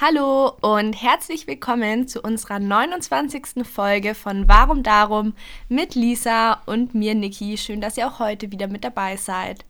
[0.00, 3.66] Hallo und herzlich willkommen zu unserer 29.
[3.68, 5.34] Folge von Warum Darum
[5.68, 7.58] mit Lisa und mir, Niki.
[7.58, 9.64] Schön, dass ihr auch heute wieder mit dabei seid.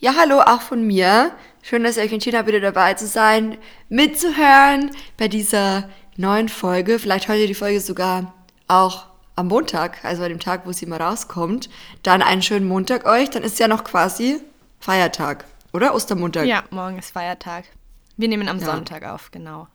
[0.00, 1.30] Ja, hallo auch von mir.
[1.62, 3.56] Schön, dass ihr euch entschieden habt, wieder dabei zu sein,
[3.88, 5.88] mitzuhören bei dieser
[6.18, 6.98] neuen Folge.
[6.98, 8.34] Vielleicht ihr die Folge sogar
[8.68, 11.70] auch am Montag, also an dem Tag, wo sie mal rauskommt.
[12.02, 13.30] Dann einen schönen Montag euch.
[13.30, 14.42] Dann ist ja noch quasi
[14.78, 15.94] Feiertag, oder?
[15.94, 16.44] Ostermontag.
[16.44, 17.64] Ja, morgen ist Feiertag.
[18.16, 18.66] Wir nehmen am ja.
[18.66, 19.68] Sonntag auf, genau.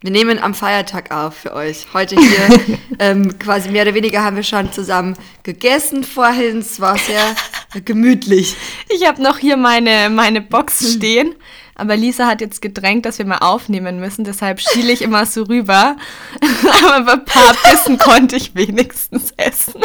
[0.00, 1.86] Wir nehmen am Feiertag auf für euch.
[1.92, 6.58] Heute hier ähm, quasi mehr oder weniger haben wir schon zusammen gegessen vorhin.
[6.58, 7.34] Es war sehr
[7.84, 8.54] gemütlich.
[8.90, 11.34] Ich habe noch hier meine, meine Box stehen.
[11.78, 14.24] Aber Lisa hat jetzt gedrängt, dass wir mal aufnehmen müssen.
[14.24, 15.96] Deshalb schiele ich immer so rüber.
[16.94, 19.82] aber ein paar Bissen konnte ich wenigstens essen.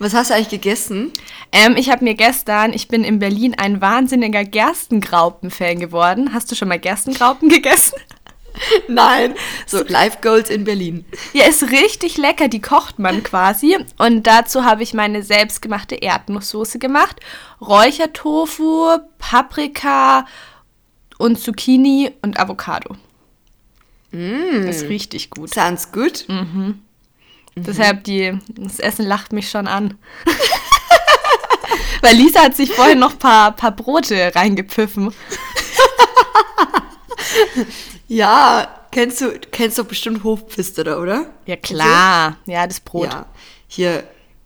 [0.00, 1.12] Was hast du eigentlich gegessen?
[1.52, 6.34] Ähm, ich habe mir gestern, ich bin in Berlin ein wahnsinniger Gerstengraupen-Fan geworden.
[6.34, 7.94] Hast du schon mal Gerstengraupen gegessen?
[8.88, 9.34] Nein.
[9.66, 11.04] So, Life Goals in Berlin.
[11.32, 12.48] Ja, ist richtig lecker.
[12.48, 13.78] Die kocht man quasi.
[13.98, 17.20] Und dazu habe ich meine selbstgemachte Erdnusssoße gemacht.
[17.60, 20.26] Räuchertofu, Paprika
[21.22, 22.96] und Zucchini und Avocado.
[24.10, 24.66] Mm.
[24.66, 25.54] Das ist richtig gut.
[25.54, 26.24] Sounds good.
[26.26, 26.82] Mhm.
[27.54, 27.62] Mhm.
[27.62, 29.96] Deshalb, die, das Essen lacht mich schon an.
[32.02, 35.14] Weil Lisa hat sich vorhin noch ein paar, paar Brote reingepfiffen.
[38.08, 41.26] ja, kennst du, kennst du bestimmt Hofpfisterer, oder?
[41.46, 42.36] Ja, klar.
[42.46, 43.12] Ja, das Brot.
[43.12, 43.26] Ja,
[43.68, 44.02] hier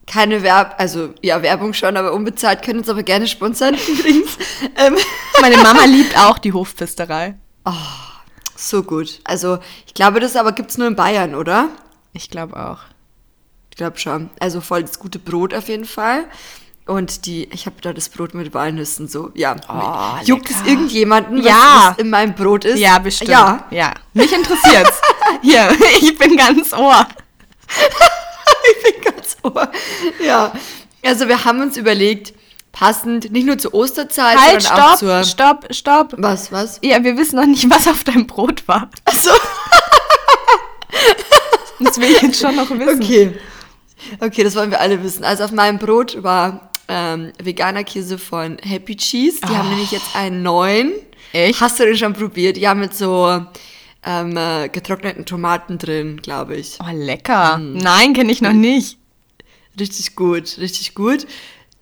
[0.06, 4.38] keine Werb, also ja, Werbung schon, aber unbezahlt können uns aber gerne sponsern übrigens.
[4.76, 4.96] ähm.
[5.40, 7.34] Meine Mama liebt auch die Hofpfisterei.
[7.64, 7.72] Oh,
[8.54, 9.20] so gut.
[9.24, 11.68] Also ich glaube, das aber gibt es nur in Bayern, oder?
[12.12, 12.78] Ich glaube auch.
[13.70, 14.30] Ich glaube schon.
[14.40, 16.24] Also voll das gute Brot auf jeden Fall.
[16.86, 19.32] Und die, ich habe da das Brot mit Walnüssen so.
[19.34, 19.56] Ja.
[19.68, 20.60] Oh, Juckt lecker.
[20.62, 21.88] es irgendjemanden, was, ja.
[21.90, 22.78] was in meinem Brot ist?
[22.78, 23.30] Ja, bestimmt.
[23.30, 23.66] Ja.
[23.70, 23.92] ja.
[24.14, 25.00] Mich interessiert's.
[25.42, 25.68] Hier,
[26.00, 27.06] ich bin ganz Ohr.
[28.70, 29.70] Ich bin ganz Ohr.
[30.24, 30.52] Ja.
[31.04, 32.34] Also wir haben uns überlegt,
[32.72, 35.24] passend nicht nur zur Osterzeit, halt, sondern stopp, auch zur.
[35.24, 36.14] Stopp, stopp.
[36.18, 36.78] Was, was?
[36.82, 38.90] Ja, wir wissen noch nicht, was auf deinem Brot war.
[39.04, 39.30] Ach so.
[41.80, 43.02] das will ich jetzt schon noch wissen.
[43.02, 43.38] Okay.
[44.20, 45.24] Okay, das wollen wir alle wissen.
[45.24, 49.40] Also auf meinem Brot war ähm, veganer Käse von Happy Cheese.
[49.40, 49.56] Die oh.
[49.56, 50.92] haben nämlich jetzt einen neuen.
[51.32, 51.60] Echt?
[51.60, 52.56] Hast du den schon probiert?
[52.56, 53.44] Ja, mit so
[54.06, 56.78] ähm, äh, getrockneten Tomaten drin, glaube ich.
[56.80, 57.58] Oh, lecker.
[57.58, 57.76] Mm.
[57.76, 58.98] Nein, kenne ich noch nicht.
[59.78, 61.26] Richtig gut, richtig gut.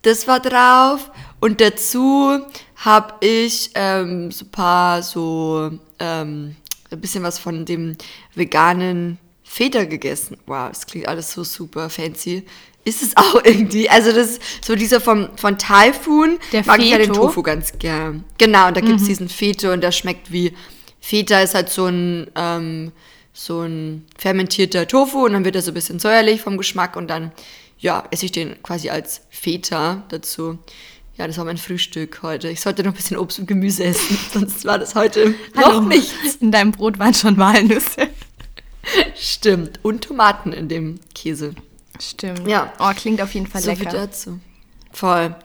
[0.01, 1.11] Das war drauf.
[1.39, 2.39] Und dazu
[2.77, 6.55] habe ich ähm, so ein paar so ähm,
[6.91, 7.95] ein bisschen was von dem
[8.33, 10.37] veganen Feta gegessen.
[10.47, 12.43] Wow, das klingt alles so super fancy.
[12.83, 13.89] Ist es auch irgendwie.
[13.89, 16.39] Also das ist so dieser vom, von Typhoon.
[16.51, 16.83] Der mag Feto?
[16.83, 18.23] ich ja den Tofu ganz gern.
[18.37, 19.07] Genau, und da gibt es mhm.
[19.07, 20.53] diesen Feta und der schmeckt wie
[21.05, 22.91] Feta ist halt so ein, ähm,
[23.31, 27.07] so ein fermentierter Tofu und dann wird er so ein bisschen säuerlich vom Geschmack und
[27.09, 27.31] dann,
[27.77, 30.57] ja, esse ich den quasi als Feta dazu.
[31.15, 32.49] Ja, das war mein Frühstück heute.
[32.49, 35.81] Ich sollte noch ein bisschen Obst und Gemüse essen, sonst war das heute Hallo.
[35.81, 36.37] noch nichts.
[36.39, 38.07] In deinem Brot waren schon Walnüsse.
[39.15, 39.79] Stimmt.
[39.83, 41.53] Und Tomaten in dem Käse.
[42.01, 42.47] Stimmt.
[42.47, 42.73] Ja.
[42.79, 43.91] Oh, klingt auf jeden Fall so lecker.
[43.91, 44.39] Viel dazu.
[44.91, 45.35] Voll.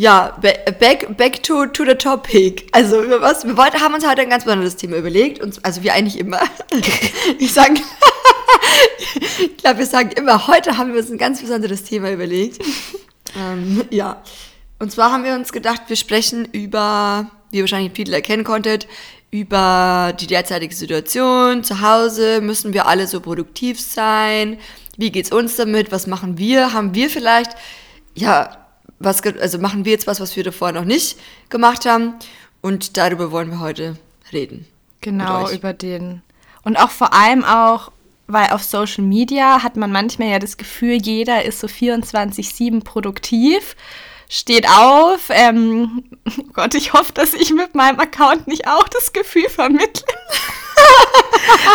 [0.00, 2.66] Ja, back, back to, to the topic.
[2.72, 5.42] Also, was, wir wollten, haben uns heute ein ganz besonderes Thema überlegt.
[5.42, 6.40] Und, also, wir eigentlich immer.
[7.38, 7.74] ich sage,
[9.38, 12.64] ich glaube, wir sagen immer, heute haben wir uns ein ganz besonderes Thema überlegt.
[13.38, 14.22] ähm, ja.
[14.78, 18.88] Und zwar haben wir uns gedacht, wir sprechen über, wie ihr wahrscheinlich viele erkennen konntet,
[19.30, 22.40] über die derzeitige Situation zu Hause.
[22.40, 24.56] Müssen wir alle so produktiv sein?
[24.96, 25.92] Wie geht's uns damit?
[25.92, 26.72] Was machen wir?
[26.72, 27.50] Haben wir vielleicht,
[28.14, 28.59] ja,
[29.00, 31.18] was, also machen wir jetzt was, was wir davor noch nicht
[31.48, 32.14] gemacht haben?
[32.60, 33.96] Und darüber wollen wir heute
[34.32, 34.66] reden.
[35.00, 36.22] Genau, über den.
[36.62, 37.90] Und auch vor allem auch,
[38.26, 43.74] weil auf Social Media hat man manchmal ja das Gefühl, jeder ist so 24-7 produktiv
[44.30, 45.28] steht auf.
[45.28, 50.06] Ähm, oh Gott, ich hoffe, dass ich mit meinem Account nicht auch das Gefühl vermittle.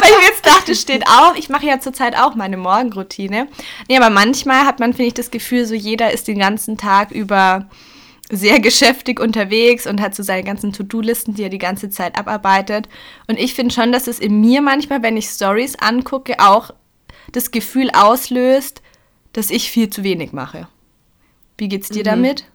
[0.02, 1.38] Weil ich mir jetzt dachte, steht auf.
[1.38, 3.48] Ich mache ja zurzeit auch meine Morgenroutine.
[3.88, 7.12] Nee, aber manchmal hat man, finde ich, das Gefühl, so jeder ist den ganzen Tag
[7.12, 7.68] über
[8.30, 12.90] sehr geschäftig unterwegs und hat so seine ganzen To-Do-Listen, die er die ganze Zeit abarbeitet.
[13.28, 16.72] Und ich finde schon, dass es in mir manchmal, wenn ich Stories angucke, auch
[17.32, 18.82] das Gefühl auslöst,
[19.34, 20.68] dass ich viel zu wenig mache.
[21.58, 22.06] Wie geht's dir mhm.
[22.06, 22.46] damit?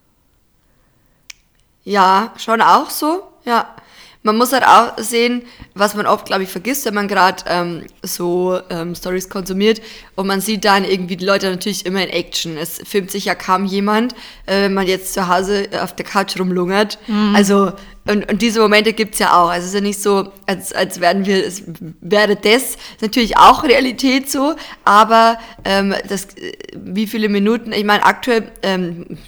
[1.84, 3.74] Ja, schon auch so, ja.
[4.22, 5.42] Man muss halt auch sehen,
[5.74, 9.80] was man oft, glaube ich, vergisst, wenn man gerade ähm, so ähm, Stories konsumiert
[10.14, 12.58] und man sieht dann irgendwie die Leute natürlich immer in Action.
[12.58, 14.12] Es filmt sich ja kaum jemand,
[14.44, 16.98] äh, wenn man jetzt zu Hause auf der Couch rumlungert.
[17.06, 17.34] Mhm.
[17.34, 17.72] Also,
[18.06, 19.48] und, und diese Momente gibt's ja auch.
[19.48, 21.62] Also es ist ja nicht so, als, als werden wir, es
[22.00, 28.04] wäre das natürlich auch Realität so, aber ähm, das, äh, wie viele Minuten, ich meine,
[28.04, 29.18] aktuell, ähm,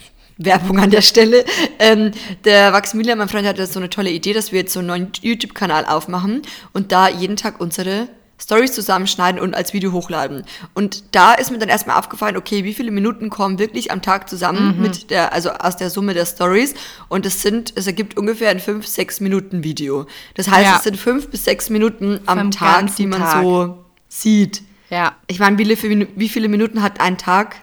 [0.44, 1.44] Werbung an der Stelle.
[1.78, 2.12] Ähm,
[2.44, 5.12] der Maximilian, mein Freund, hatte so eine tolle Idee, dass wir jetzt so einen neuen
[5.20, 6.42] YouTube-Kanal aufmachen
[6.72, 8.08] und da jeden Tag unsere
[8.42, 10.44] Stories zusammenschneiden und als Video hochladen.
[10.74, 14.28] Und da ist mir dann erstmal aufgefallen, okay, wie viele Minuten kommen wirklich am Tag
[14.28, 14.82] zusammen mhm.
[14.82, 16.74] mit der, also aus der Summe der Stories.
[17.08, 20.06] Und es sind, es ergibt ungefähr ein 5, 6 Minuten Video.
[20.34, 20.76] Das heißt, ja.
[20.76, 23.42] es sind 5 bis 6 Minuten am Vom Tag, die man Tag.
[23.42, 24.62] so sieht.
[24.90, 25.16] Ja.
[25.28, 27.56] Ich meine, wie, wie viele Minuten hat ein Tag?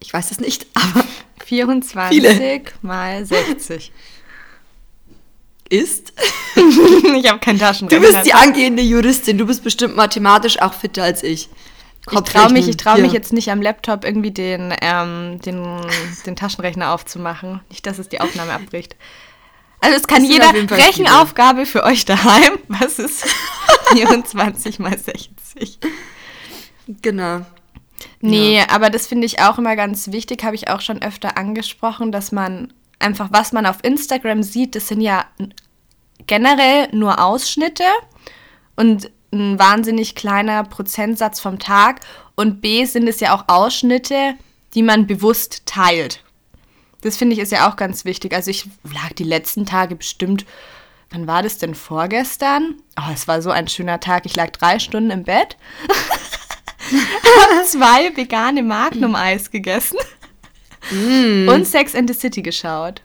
[0.00, 1.04] Ich weiß es nicht, aber
[1.46, 2.62] 24 Viele.
[2.82, 3.92] mal 60.
[5.68, 6.12] Ist?
[6.56, 8.06] ich habe keinen Taschenrechner.
[8.06, 9.38] Du bist die angehende Juristin.
[9.38, 11.48] Du bist bestimmt mathematisch auch fitter als ich.
[12.10, 15.80] Ich traue mich, trau mich jetzt nicht am Laptop irgendwie den, ähm, den,
[16.24, 17.60] den Taschenrechner aufzumachen.
[17.68, 18.96] Nicht, dass es die Aufnahme abbricht.
[19.80, 22.58] Also es kann jeder Rechenaufgabe für euch daheim.
[22.68, 23.24] Was ist
[23.92, 25.78] 24 mal 60?
[27.02, 27.44] Genau.
[28.20, 28.70] Nee, ja.
[28.70, 32.32] aber das finde ich auch immer ganz wichtig, habe ich auch schon öfter angesprochen, dass
[32.32, 35.26] man einfach, was man auf Instagram sieht, das sind ja
[36.26, 37.84] generell nur Ausschnitte
[38.74, 42.00] und ein wahnsinnig kleiner Prozentsatz vom Tag.
[42.34, 44.34] Und B sind es ja auch Ausschnitte,
[44.74, 46.22] die man bewusst teilt.
[47.02, 48.34] Das finde ich ist ja auch ganz wichtig.
[48.34, 50.44] Also ich lag die letzten Tage bestimmt,
[51.10, 52.76] wann war das denn vorgestern?
[52.98, 54.26] Oh, es war so ein schöner Tag.
[54.26, 55.56] Ich lag drei Stunden im Bett.
[57.56, 59.98] habe zwei vegane Magnum-Eis gegessen
[60.90, 61.48] mm.
[61.48, 63.02] und Sex and the City geschaut.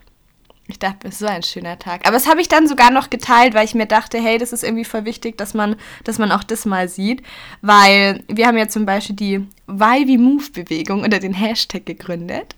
[0.68, 2.07] Ich dachte, es ist so ein schöner Tag.
[2.07, 4.63] Aber das habe ich dann sogar noch geteilt, weil ich mir dachte, hey, das ist
[4.63, 5.75] irgendwie voll wichtig, dass man,
[6.06, 7.24] dass man auch das mal sieht.
[7.62, 12.56] Weil wir haben ja zum Beispiel die Why We Move-Bewegung unter den Hashtag gegründet.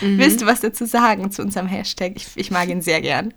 [0.00, 0.18] Mhm.
[0.18, 2.12] Willst du was dazu sagen zu unserem Hashtag?
[2.16, 3.34] Ich, ich mag ihn sehr gern.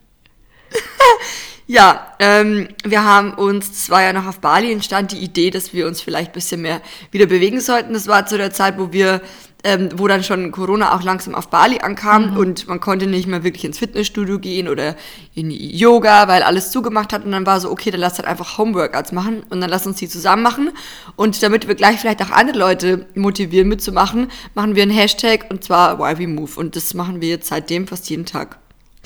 [1.65, 5.74] Ja, ähm, wir haben uns, es war ja noch auf Bali, entstand die Idee, dass
[5.74, 6.81] wir uns vielleicht ein bisschen mehr
[7.12, 7.94] wieder bewegen sollten.
[7.94, 9.21] Das war zu der Zeit, wo wir,
[9.63, 12.38] ähm, wo dann schon Corona auch langsam auf Bali ankam mhm.
[12.38, 14.98] und man konnte nicht mehr wirklich ins Fitnessstudio gehen oder
[15.36, 17.24] in Yoga, weil alles zugemacht hat.
[17.24, 19.95] Und dann war so, okay, dann lass halt einfach Homeworkouts machen und dann lass uns
[19.98, 20.71] die zusammen machen.
[21.15, 25.63] Und damit wir gleich vielleicht auch andere Leute motivieren mitzumachen, machen wir einen Hashtag und
[25.63, 26.57] zwar YVMove.
[26.57, 28.60] Und das machen wir jetzt seitdem fast jeden Tag.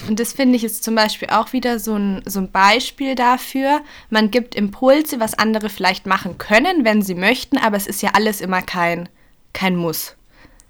[0.06, 3.82] Und das finde ich jetzt zum Beispiel auch wieder so ein, so ein Beispiel dafür.
[4.10, 8.12] Man gibt Impulse, was andere vielleicht machen können, wenn sie möchten, aber es ist ja
[8.14, 9.10] alles immer kein,
[9.54, 10.16] kein Muss.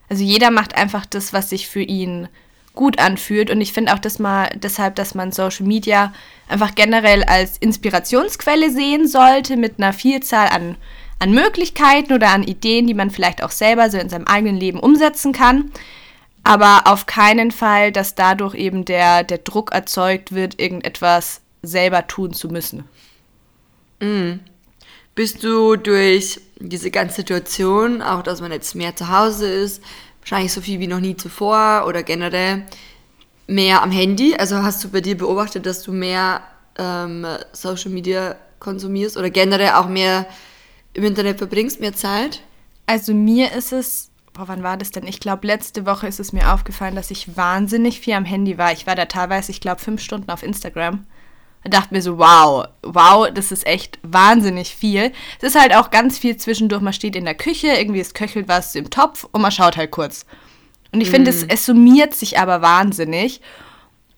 [0.09, 2.29] Also jeder macht einfach das, was sich für ihn
[2.73, 3.51] gut anfühlt.
[3.51, 6.13] Und ich finde auch das mal deshalb, dass man Social Media
[6.47, 10.77] einfach generell als Inspirationsquelle sehen sollte, mit einer Vielzahl an,
[11.19, 14.79] an Möglichkeiten oder an Ideen, die man vielleicht auch selber so in seinem eigenen Leben
[14.79, 15.71] umsetzen kann
[16.47, 22.33] aber auf keinen Fall, dass dadurch eben der, der Druck erzeugt wird, irgendetwas selber tun
[22.33, 22.85] zu müssen.
[23.99, 24.39] Mhm.
[25.13, 29.83] Bist du durch diese ganze Situation, auch dass man jetzt mehr zu Hause ist,
[30.21, 32.63] wahrscheinlich so viel wie noch nie zuvor oder generell
[33.47, 34.33] mehr am Handy?
[34.37, 36.43] Also hast du bei dir beobachtet, dass du mehr
[36.77, 40.25] ähm, Social Media konsumierst oder generell auch mehr
[40.93, 42.41] im Internet verbringst, mehr Zeit?
[42.85, 45.07] Also mir ist es boah, wann war das denn?
[45.07, 48.71] Ich glaube, letzte Woche ist es mir aufgefallen, dass ich wahnsinnig viel am Handy war.
[48.71, 51.05] Ich war da teilweise, ich glaube, fünf Stunden auf Instagram.
[51.63, 55.11] Da dachte mir so, wow, wow, das ist echt wahnsinnig viel.
[55.41, 56.81] Es ist halt auch ganz viel zwischendurch.
[56.81, 59.91] Man steht in der Küche, irgendwie es köchelt was im Topf und man schaut halt
[59.91, 60.25] kurz.
[60.93, 61.49] Und ich finde, es, mhm.
[61.49, 63.41] es summiert sich aber wahnsinnig.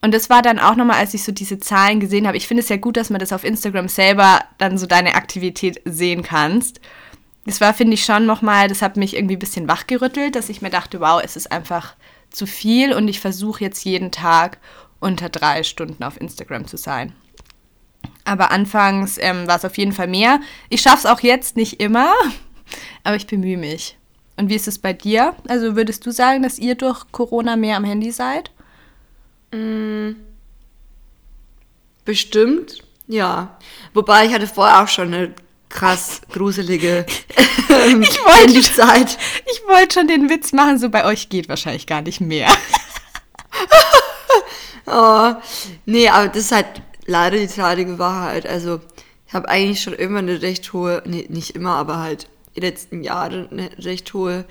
[0.02, 2.38] Und das war dann auch nochmal, als ich so diese Zahlen gesehen habe.
[2.38, 5.82] Ich finde es ja gut, dass man das auf Instagram selber dann so deine Aktivität
[5.86, 6.80] sehen kannst
[7.46, 10.62] das war, finde ich, schon nochmal, das hat mich irgendwie ein bisschen wachgerüttelt, dass ich
[10.62, 11.96] mir dachte, wow, es ist einfach
[12.30, 14.60] zu viel und ich versuche jetzt jeden Tag
[15.00, 17.14] unter drei Stunden auf Instagram zu sein.
[18.26, 20.40] Aber anfangs ähm, war es auf jeden Fall mehr.
[20.70, 22.14] Ich schaffe es auch jetzt nicht immer,
[23.04, 23.98] aber ich bemühe mich.
[24.38, 25.36] Und wie ist es bei dir?
[25.48, 28.52] Also würdest du sagen, dass ihr durch Corona mehr am Handy seid?
[29.52, 30.12] Mm,
[32.06, 33.58] bestimmt, ja.
[33.94, 35.34] Wobei ich hatte vorher auch schon eine
[35.70, 37.06] krass gruselige
[37.70, 39.18] ähm, ich wollte, Zeit.
[39.52, 42.50] Ich wollte schon den Witz machen, so bei euch geht wahrscheinlich gar nicht mehr.
[44.88, 45.34] oh,
[45.86, 48.48] nee, aber das ist halt leider die traurige Wahrheit.
[48.48, 48.82] Also
[49.28, 53.04] ich habe eigentlich schon immer eine recht hohe, nee, nicht immer, aber halt die letzten
[53.04, 54.46] Jahre eine recht hohe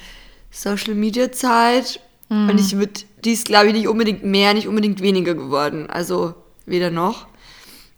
[0.51, 2.01] Social Media Zeit.
[2.29, 2.51] Mhm.
[2.51, 5.91] Und ich würde, die ist glaube ich nicht unbedingt mehr, nicht unbedingt weniger geworden.
[5.91, 6.35] Also
[6.65, 7.27] weder noch.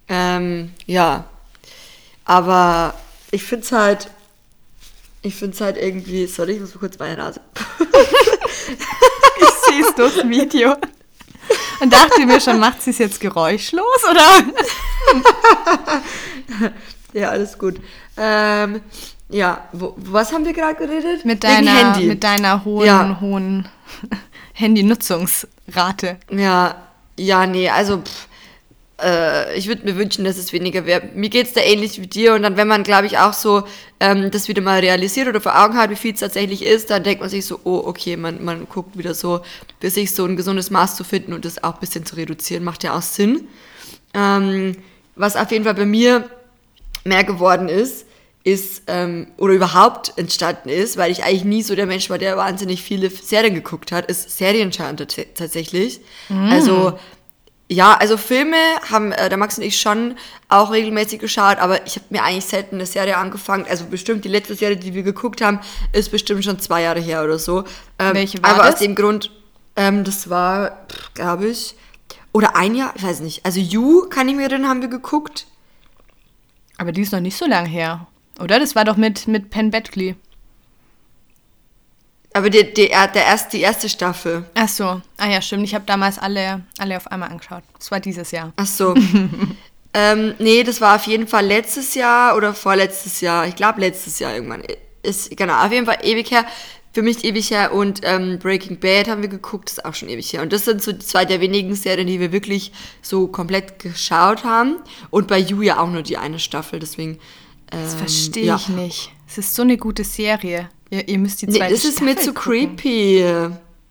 [0.08, 1.24] Ähm, ja.
[2.24, 2.94] Aber
[3.30, 4.10] ich finde es halt,
[5.22, 7.40] ich finde es halt irgendwie, sorry, ich muss mal kurz meine Nase.
[9.40, 10.76] ich sehe es durchs Video.
[11.80, 14.44] Und dachte mir schon, macht sie es jetzt geräuschlos, oder?
[17.12, 17.80] ja, alles gut.
[18.16, 18.82] Ähm,
[19.30, 21.24] ja, wo, was haben wir gerade geredet?
[21.24, 23.18] Mit deiner, mit deiner hohen, ja.
[23.20, 23.68] hohen
[24.52, 26.18] Handynutzungsrate.
[26.30, 26.76] Ja,
[27.16, 28.28] ja, nee, also pff,
[29.02, 31.02] äh, ich würde mir wünschen, dass es weniger wäre.
[31.14, 33.64] Mir geht es da ähnlich wie dir und dann, wenn man, glaube ich, auch so
[34.00, 37.02] ähm, das wieder mal realisiert oder vor Augen hat, wie viel es tatsächlich ist, dann
[37.02, 39.40] denkt man sich so, oh, okay, man, man guckt wieder so,
[39.80, 42.64] für sich so ein gesundes Maß zu finden und das auch ein bisschen zu reduzieren,
[42.64, 43.48] macht ja auch Sinn.
[44.14, 44.76] Ähm,
[45.16, 46.28] was auf jeden Fall bei mir
[47.04, 48.06] mehr geworden ist,
[48.42, 52.36] ist ähm, oder überhaupt entstanden ist, weil ich eigentlich nie so der Mensch war, der
[52.38, 56.00] wahnsinnig viele Serien geguckt hat, ist Serienschauen tatsächlich.
[56.30, 56.48] Mm.
[56.50, 56.98] Also
[57.72, 58.56] ja, also Filme
[58.90, 60.16] haben äh, der Max und ich schon
[60.48, 63.64] auch regelmäßig geschaut, aber ich habe mir eigentlich selten eine Serie angefangen.
[63.70, 65.60] Also bestimmt die letzte Serie, die wir geguckt haben,
[65.92, 67.62] ist bestimmt schon zwei Jahre her oder so.
[68.00, 68.74] Ähm, Welche war aber das?
[68.74, 69.30] aus dem Grund,
[69.76, 70.84] ähm, das war,
[71.14, 71.76] glaube ich,
[72.32, 73.46] oder ein Jahr, ich weiß nicht.
[73.46, 75.46] Also You, kann ich mir erinnern, haben wir geguckt.
[76.76, 78.08] Aber die ist noch nicht so lang her,
[78.40, 78.58] oder?
[78.58, 80.16] Das war doch mit, mit Penn Badgley.
[82.32, 84.44] Aber die, die, der erste, die erste Staffel.
[84.54, 85.00] Ach so.
[85.16, 85.64] Ah ja, stimmt.
[85.64, 87.62] Ich habe damals alle, alle auf einmal angeschaut.
[87.78, 88.52] Das war dieses Jahr.
[88.56, 88.94] Ach so.
[89.94, 93.46] ähm, nee, das war auf jeden Fall letztes Jahr oder vorletztes Jahr.
[93.46, 94.62] Ich glaube letztes Jahr irgendwann.
[95.02, 96.46] Ist, genau, auf jeden Fall ewig her.
[96.92, 97.72] Für mich ewig her.
[97.72, 99.68] Und ähm, Breaking Bad haben wir geguckt.
[99.68, 100.42] Das ist auch schon ewig her.
[100.42, 102.70] Und das sind so zwei der wenigen Serien, die wir wirklich
[103.02, 104.76] so komplett geschaut haben.
[105.10, 106.78] Und bei You ja auch nur die eine Staffel.
[106.78, 107.18] Deswegen.
[107.72, 108.56] Ähm, das verstehe ja.
[108.56, 109.12] ich nicht.
[109.26, 110.68] Es ist so eine gute Serie.
[110.90, 112.76] Ihr, ihr müsst die zweite nee, das ist mir zu gucken.
[112.76, 113.20] creepy.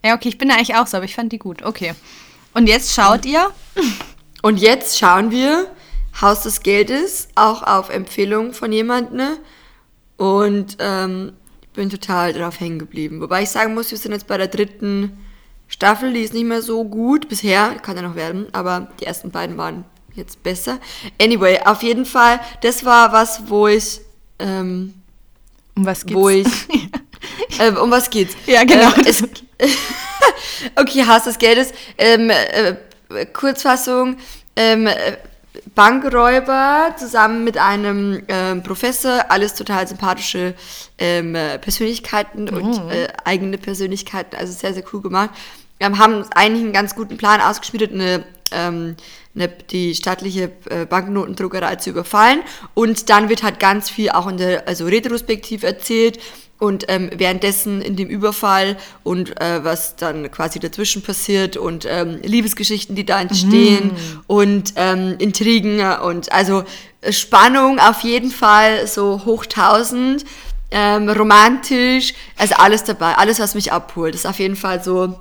[0.03, 1.63] Ja, okay, ich bin da eigentlich auch so, aber ich fand die gut.
[1.63, 1.93] Okay.
[2.53, 3.51] Und jetzt schaut ihr?
[4.41, 5.67] Und jetzt schauen wir
[6.21, 9.17] Haus des Geldes, auch auf Empfehlung von jemandem.
[9.17, 9.37] Ne?
[10.17, 11.33] Und ähm,
[11.73, 13.21] bin total drauf hängen geblieben.
[13.21, 15.17] Wobei ich sagen muss, wir sind jetzt bei der dritten
[15.67, 19.31] Staffel, die ist nicht mehr so gut bisher, kann ja noch werden, aber die ersten
[19.31, 20.79] beiden waren jetzt besser.
[21.21, 24.01] Anyway, auf jeden Fall, das war was, wo ich
[24.39, 24.93] ähm,
[25.79, 26.19] um was geht's?
[26.19, 26.47] Wo ich.
[27.59, 28.35] äh, um was geht's?
[28.45, 28.93] Ja, genau.
[28.97, 29.23] Ähm, es,
[30.75, 31.71] okay, Haus des Geldes.
[31.97, 34.17] Ähm, äh, Kurzfassung.
[34.55, 35.17] Ähm, äh,
[35.75, 40.53] Bankräuber zusammen mit einem ähm, Professor, alles total sympathische
[40.97, 42.57] ähm, Persönlichkeiten oh.
[42.57, 45.31] und äh, eigene Persönlichkeiten, also sehr, sehr cool gemacht.
[45.77, 48.95] Wir haben eigentlich einen ganz guten Plan ausgeschmiedet, eine ähm,
[49.39, 52.41] ne, die staatliche äh, Banknotendruckerei zu überfallen.
[52.75, 56.19] Und dann wird halt ganz viel auch in der, also retrospektiv erzählt
[56.59, 62.19] und ähm, währenddessen in dem Überfall und äh, was dann quasi dazwischen passiert und ähm,
[62.21, 64.23] Liebesgeschichten, die da entstehen mm.
[64.27, 66.65] und ähm, Intrigen und also
[67.09, 70.25] Spannung auf jeden Fall so hoch tausend,
[70.71, 75.17] ähm, romantisch, also alles dabei, alles was mich abholt, ist auf jeden Fall so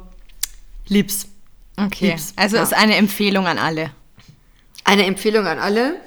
[0.89, 1.29] liebs.
[1.77, 2.65] Okay, liebs, also ja.
[2.65, 3.93] ist eine Empfehlung an alle.
[4.85, 6.01] Eine Empfehlung an alle.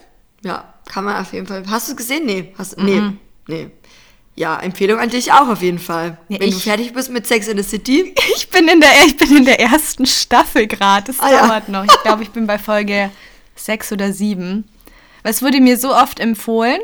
[0.44, 1.63] Ja, kann man auf jeden Fall.
[1.70, 2.25] Hast du es gesehen?
[2.25, 2.54] Nee.
[2.58, 3.20] Hast, mhm.
[3.48, 3.63] Nee.
[3.63, 3.72] Nee.
[4.36, 6.18] Ja, Empfehlung an dich auch auf jeden Fall.
[6.30, 8.16] Ja, Wenn ich, du fertig bist mit Sex in the City.
[8.36, 11.08] Ich bin in der, ich bin in der ersten Staffel gerade.
[11.08, 11.72] Das ah, dauert ja.
[11.72, 11.86] noch.
[11.86, 13.12] Ich glaube, ich bin bei Folge
[13.56, 14.68] sechs oder sieben.
[15.24, 16.82] Weil es wurde mir so oft empfohlen.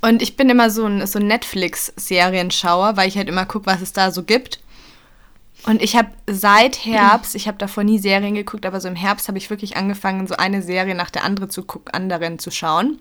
[0.00, 3.80] Und ich bin immer so ein, so ein Netflix-Serienschauer, weil ich halt immer gucke, was
[3.80, 4.60] es da so gibt.
[5.66, 9.28] Und ich habe seit Herbst, ich habe davor nie Serien geguckt, aber so im Herbst
[9.28, 12.98] habe ich wirklich angefangen, so eine Serie nach der andere zu anderen zu schauen.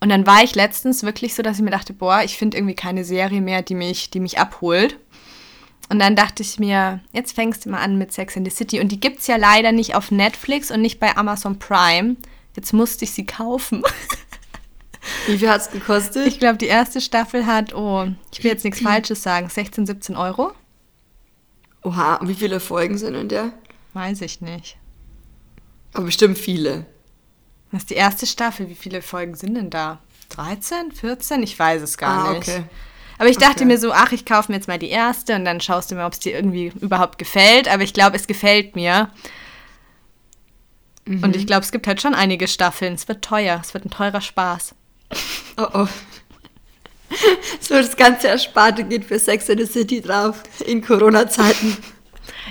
[0.00, 2.74] Und dann war ich letztens wirklich so, dass ich mir dachte, boah, ich finde irgendwie
[2.74, 4.98] keine Serie mehr, die mich, die mich abholt.
[5.88, 8.80] Und dann dachte ich mir, jetzt fängst du mal an mit Sex in the City.
[8.80, 12.16] Und die gibt es ja leider nicht auf Netflix und nicht bei Amazon Prime.
[12.54, 13.82] Jetzt musste ich sie kaufen.
[15.26, 16.26] Wie viel hat es gekostet?
[16.26, 20.16] Ich glaube, die erste Staffel hat, oh, ich will jetzt nichts Falsches sagen, 16, 17
[20.16, 20.52] Euro.
[21.84, 23.52] Oha, und wie viele Folgen sind in der?
[23.92, 24.76] Weiß ich nicht.
[25.92, 26.86] Aber bestimmt viele.
[27.70, 28.68] Das ist die erste Staffel.
[28.68, 30.00] Wie viele Folgen sind denn da?
[30.30, 31.42] 13, 14?
[31.42, 32.48] Ich weiß es gar ah, nicht.
[32.48, 32.64] Okay.
[33.18, 33.64] Aber ich dachte okay.
[33.66, 36.06] mir so, ach, ich kaufe mir jetzt mal die erste und dann schaust du mir,
[36.06, 37.68] ob es dir irgendwie überhaupt gefällt.
[37.68, 39.10] Aber ich glaube, es gefällt mir.
[41.04, 41.22] Mhm.
[41.22, 42.94] Und ich glaube, es gibt halt schon einige Staffeln.
[42.94, 43.60] Es wird teuer.
[43.62, 44.74] Es wird ein teurer Spaß.
[45.58, 45.88] Oh oh.
[47.60, 51.76] so das ganze Ersparte geht für Sex in the City drauf in Corona-Zeiten.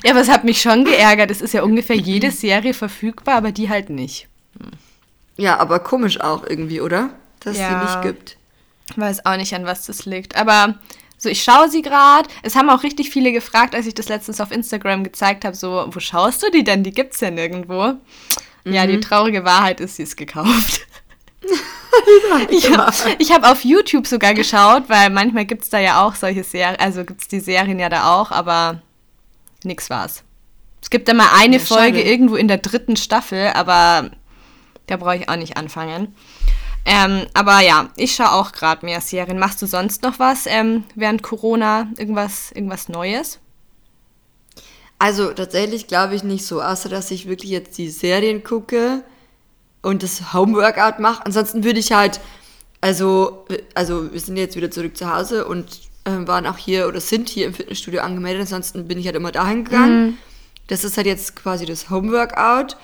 [0.03, 1.31] Ja, aber es hat mich schon geärgert.
[1.31, 4.27] Es ist ja ungefähr jede Serie verfügbar, aber die halt nicht.
[5.37, 7.11] Ja, aber komisch auch irgendwie, oder?
[7.39, 8.37] Dass ja, sie nicht gibt.
[8.89, 10.35] Ich weiß auch nicht, an was das liegt.
[10.35, 10.75] Aber
[11.17, 12.27] so, ich schaue sie gerade.
[12.41, 15.87] Es haben auch richtig viele gefragt, als ich das letztens auf Instagram gezeigt habe, so,
[15.89, 16.83] wo schaust du die denn?
[16.83, 17.93] Die gibt's ja nirgendwo.
[18.65, 20.87] Ja, die traurige Wahrheit ist, sie ist gekauft.
[22.49, 26.43] Ich habe hab auf YouTube sogar geschaut, weil manchmal gibt es da ja auch solche
[26.43, 28.81] Serien, also gibt es die Serien ja da auch, aber
[29.63, 30.23] nix war's.
[30.81, 34.11] Es gibt da mal eine ja, Folge irgendwo in der dritten Staffel, aber
[34.87, 36.15] da brauche ich auch nicht anfangen.
[36.85, 39.39] Ähm, aber ja, ich schaue auch gerade mehr Serien.
[39.39, 41.87] Machst du sonst noch was ähm, während Corona?
[41.97, 43.39] Irgendwas, irgendwas Neues?
[44.99, 49.03] Also tatsächlich glaube ich nicht so, außer dass ich wirklich jetzt die Serien gucke
[49.83, 51.23] und das Homeworkout mache.
[51.25, 52.19] Ansonsten würde ich halt,
[52.81, 56.99] also, also wir sind jetzt wieder zurück zu Hause und äh, waren auch hier oder
[56.99, 58.41] sind hier im Fitnessstudio angemeldet.
[58.41, 60.05] Ansonsten bin ich halt immer dahin gegangen.
[60.05, 60.17] Mhm.
[60.67, 62.77] Das ist halt jetzt quasi das Homeworkout.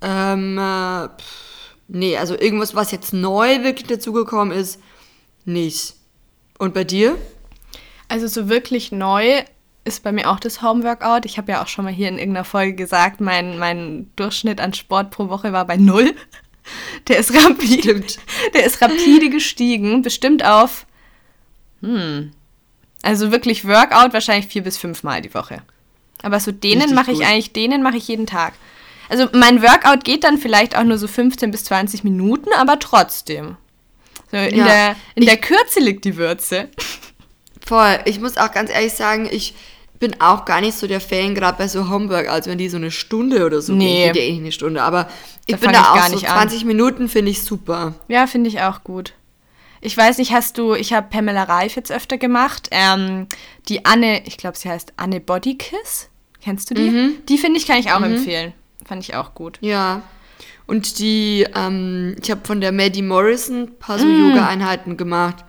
[0.00, 1.08] Ähm, äh,
[1.88, 4.80] nee, also irgendwas, was jetzt neu wirklich dazugekommen ist,
[5.44, 5.94] nicht.
[6.58, 7.16] Und bei dir?
[8.06, 9.42] Also so wirklich neu
[9.88, 11.24] ist bei mir auch das Homeworkout.
[11.24, 14.74] Ich habe ja auch schon mal hier in irgendeiner Folge gesagt, mein, mein Durchschnitt an
[14.74, 16.14] Sport pro Woche war bei null.
[17.08, 18.04] Der ist rapide,
[18.52, 20.84] der ist rapide gestiegen, bestimmt auf,
[21.80, 22.32] hm,
[23.02, 25.62] also wirklich Workout wahrscheinlich vier bis fünf Mal die Woche.
[26.22, 28.54] Aber so denen mache ich eigentlich, denen mache ich jeden Tag.
[29.08, 33.56] Also mein Workout geht dann vielleicht auch nur so 15 bis 20 Minuten, aber trotzdem.
[34.30, 36.68] So in, ja, der, in der Kürze liegt die Würze.
[37.66, 38.00] Voll.
[38.04, 39.54] Ich muss auch ganz ehrlich sagen, ich
[39.98, 42.76] bin auch gar nicht so der Fan, gerade bei so Homework, als wenn die so
[42.76, 44.04] eine Stunde oder so nee.
[44.04, 44.12] gehen.
[44.12, 45.08] Geht ja eh nicht eine Stunde, aber
[45.46, 46.66] ich da bin da ich auch so 20 an.
[46.66, 47.94] Minuten finde ich super.
[48.08, 49.14] Ja, finde ich auch gut.
[49.80, 52.68] Ich weiß nicht, hast du, ich habe Pamela Reif jetzt öfter gemacht.
[52.72, 53.26] Ähm,
[53.68, 56.08] die Anne, ich glaube, sie heißt Anne Bodykiss.
[56.42, 56.90] Kennst du die?
[56.90, 57.12] Mhm.
[57.28, 58.16] Die finde ich, kann ich auch mhm.
[58.16, 58.52] empfehlen.
[58.84, 59.58] Fand ich auch gut.
[59.60, 60.02] Ja.
[60.66, 64.30] Und die, ähm, ich habe von der Maddie Morrison ein paar so mm.
[64.30, 65.44] Yoga-Einheiten gemacht.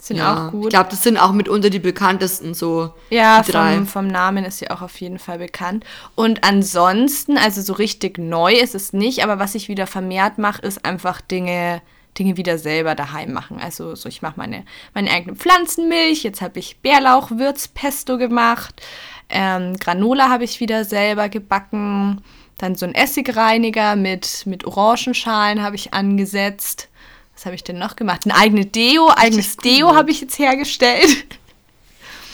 [0.00, 0.46] Sind ja.
[0.46, 0.64] auch gut.
[0.64, 2.94] Ich glaube, das sind auch mitunter die bekanntesten so.
[3.10, 5.84] Ja, vom, vom, Namen ist sie auch auf jeden Fall bekannt.
[6.14, 10.62] Und ansonsten, also so richtig neu ist es nicht, aber was ich wieder vermehrt mache,
[10.62, 11.82] ist einfach Dinge,
[12.18, 13.60] Dinge wieder selber daheim machen.
[13.60, 14.64] Also so, ich mache meine,
[14.94, 18.80] meine eigene Pflanzenmilch, jetzt habe ich Bärlauch-Würzpesto gemacht,
[19.28, 22.22] ähm, Granola habe ich wieder selber gebacken,
[22.56, 26.89] dann so ein Essigreiniger mit, mit Orangenschalen habe ich angesetzt.
[27.40, 28.26] Was habe ich denn noch gemacht?
[28.26, 31.24] Ein eigenes Deo, eigenes Deo habe ich jetzt hergestellt.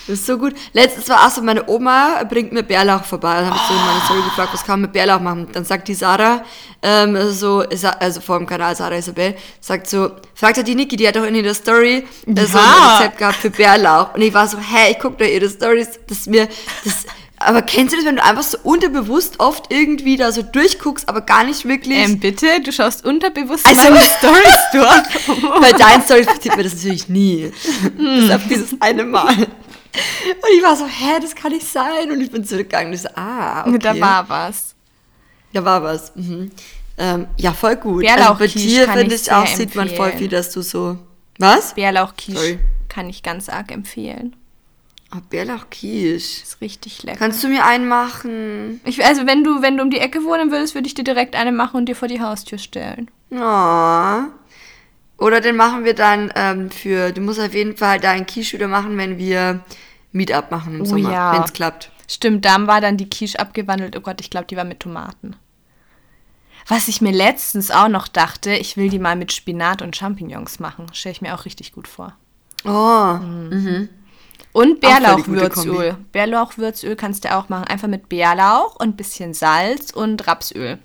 [0.09, 0.53] Das ist so gut.
[0.73, 3.37] Letztens war auch so, meine Oma bringt mir Bärlauch vorbei.
[3.37, 5.47] Dann habe ich so in meine Story gefragt, was kann man mit Bärlauch machen?
[5.53, 6.45] Dann sagt die Sarah,
[6.83, 7.65] ähm, so,
[8.01, 11.37] also vor dem Kanal Sarah Isabel, sagt so, fragt die Niki, die hat doch in
[11.37, 12.47] ihrer Story äh, ja.
[12.47, 14.15] so ein Rezept gehabt für Bärlauch.
[14.15, 16.49] Und ich war so, hä, ich gucke da ihre Stories, das mir,
[16.85, 17.07] das,
[17.39, 21.21] aber kennst du das, wenn du einfach so unterbewusst oft irgendwie da so durchguckst, aber
[21.21, 21.99] gar nicht wirklich.
[21.99, 25.61] Ähm, bitte, du schaust unterbewusst also, meine Stories durch.
[25.61, 27.53] Bei deinen Stories passiert mir das natürlich nie.
[27.97, 28.21] Mm.
[28.21, 29.35] Bis auf dieses eine Mal.
[29.37, 32.11] Und ich war so, hä, das kann nicht sein.
[32.11, 33.79] Und ich bin zurückgegangen und ich so, ah, okay.
[33.79, 34.75] Da war was.
[35.53, 36.15] Da war was.
[36.17, 36.51] Mhm.
[36.99, 38.07] Ähm, ja, voll gut.
[38.07, 39.59] Also bei dir, finde ich, auch, empfehlen.
[39.59, 40.99] sieht man voll viel, dass du so.
[41.39, 41.75] Was?
[41.75, 44.35] Bärlauchquiche kann ich ganz arg empfehlen.
[45.15, 46.15] Oh, Bärlauchquiche.
[46.15, 47.19] Ist richtig lecker.
[47.19, 48.81] Kannst du mir einen machen?
[48.85, 51.37] Ich, also, wenn du, wenn du um die Ecke wohnen würdest, würde ich dir direkt
[51.37, 53.11] eine machen und dir vor die Haustür stellen.
[53.31, 54.23] Oh.
[55.19, 58.69] Oder den machen wir dann ähm, für, du musst auf jeden Fall deinen Quiche wieder
[58.69, 59.61] machen, wenn wir
[60.13, 61.35] Meetup machen im oh, Sommer, ja.
[61.35, 61.91] wenn es klappt.
[62.09, 63.97] Stimmt, da war dann die Quiche abgewandelt.
[63.97, 65.37] Oh Gott, ich glaube, die war mit Tomaten.
[66.69, 70.59] Was ich mir letztens auch noch dachte, ich will die mal mit Spinat und Champignons
[70.59, 70.87] machen.
[70.93, 72.17] Stelle ich mir auch richtig gut vor.
[72.65, 73.19] Oh.
[73.23, 73.49] Mhm.
[73.51, 73.89] Mhm.
[74.53, 75.97] Und Bärlauchwürzöl.
[76.13, 77.65] Bärlauchwürzöl kannst du auch machen.
[77.65, 80.79] Einfach mit Bärlauch und ein bisschen Salz und Rapsöl.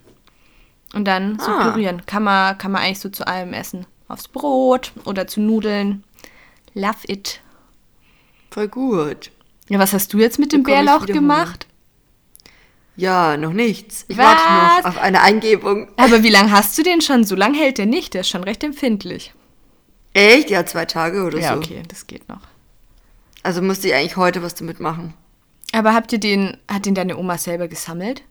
[0.92, 1.70] Und dann so ah.
[1.70, 2.04] pürieren.
[2.04, 3.86] Kann man, kann man eigentlich so zu allem essen.
[4.08, 6.04] Aufs Brot oder zu Nudeln.
[6.74, 7.40] Love it.
[8.50, 9.30] Voll gut.
[9.68, 11.66] Ja, was hast du jetzt mit dem Bärlauch gemacht?
[12.96, 14.04] Ja, noch nichts.
[14.08, 14.26] Ich was?
[14.26, 15.88] warte noch auf eine Eingebung.
[15.96, 17.24] Aber wie lange hast du den schon?
[17.24, 18.12] So lange hält der nicht.
[18.12, 19.32] Der ist schon recht empfindlich.
[20.12, 20.50] Echt?
[20.50, 21.54] Ja, zwei Tage oder ja, so.
[21.54, 22.42] Ja, okay, das geht noch.
[23.42, 25.14] Also musste ich eigentlich heute was damit machen.
[25.72, 28.22] Aber habt ihr den, hat den deine Oma selber gesammelt?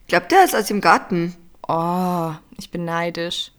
[0.00, 1.34] Ich glaube, der ist aus dem Garten.
[1.66, 3.50] Oh, ich bin neidisch.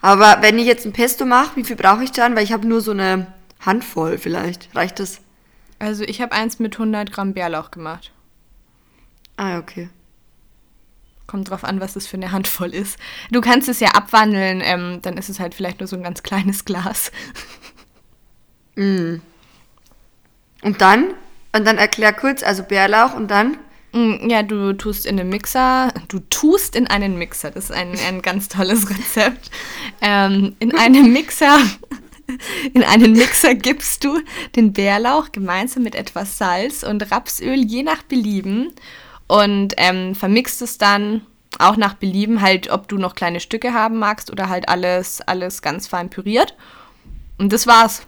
[0.00, 2.34] Aber wenn ich jetzt ein Pesto mache, wie viel brauche ich dann?
[2.36, 4.74] Weil ich habe nur so eine Handvoll vielleicht.
[4.74, 5.20] Reicht das?
[5.78, 8.12] Also ich habe eins mit 100 Gramm Bärlauch gemacht.
[9.36, 9.88] Ah, okay.
[11.26, 12.98] Kommt drauf an, was das für eine Handvoll ist.
[13.30, 16.22] Du kannst es ja abwandeln, ähm, dann ist es halt vielleicht nur so ein ganz
[16.22, 17.12] kleines Glas.
[18.76, 19.16] Mm.
[20.62, 21.14] Und dann?
[21.52, 23.58] Und dann erklär kurz, also Bärlauch und dann?
[23.92, 27.92] Mm, ja, du tust in den Mixer, du tust in einen Mixer, das ist ein,
[28.06, 29.50] ein ganz tolles Rezept.
[30.00, 31.58] Ähm, in einem Mixer
[32.74, 34.20] in einen Mixer gibst du
[34.56, 38.72] den Bärlauch gemeinsam mit etwas Salz und Rapsöl je nach Belieben
[39.26, 41.22] und ähm, vermixt es dann
[41.58, 45.62] auch nach Belieben, halt, ob du noch kleine Stücke haben magst oder halt alles, alles
[45.62, 46.54] ganz fein püriert.
[47.38, 48.06] Und das war's.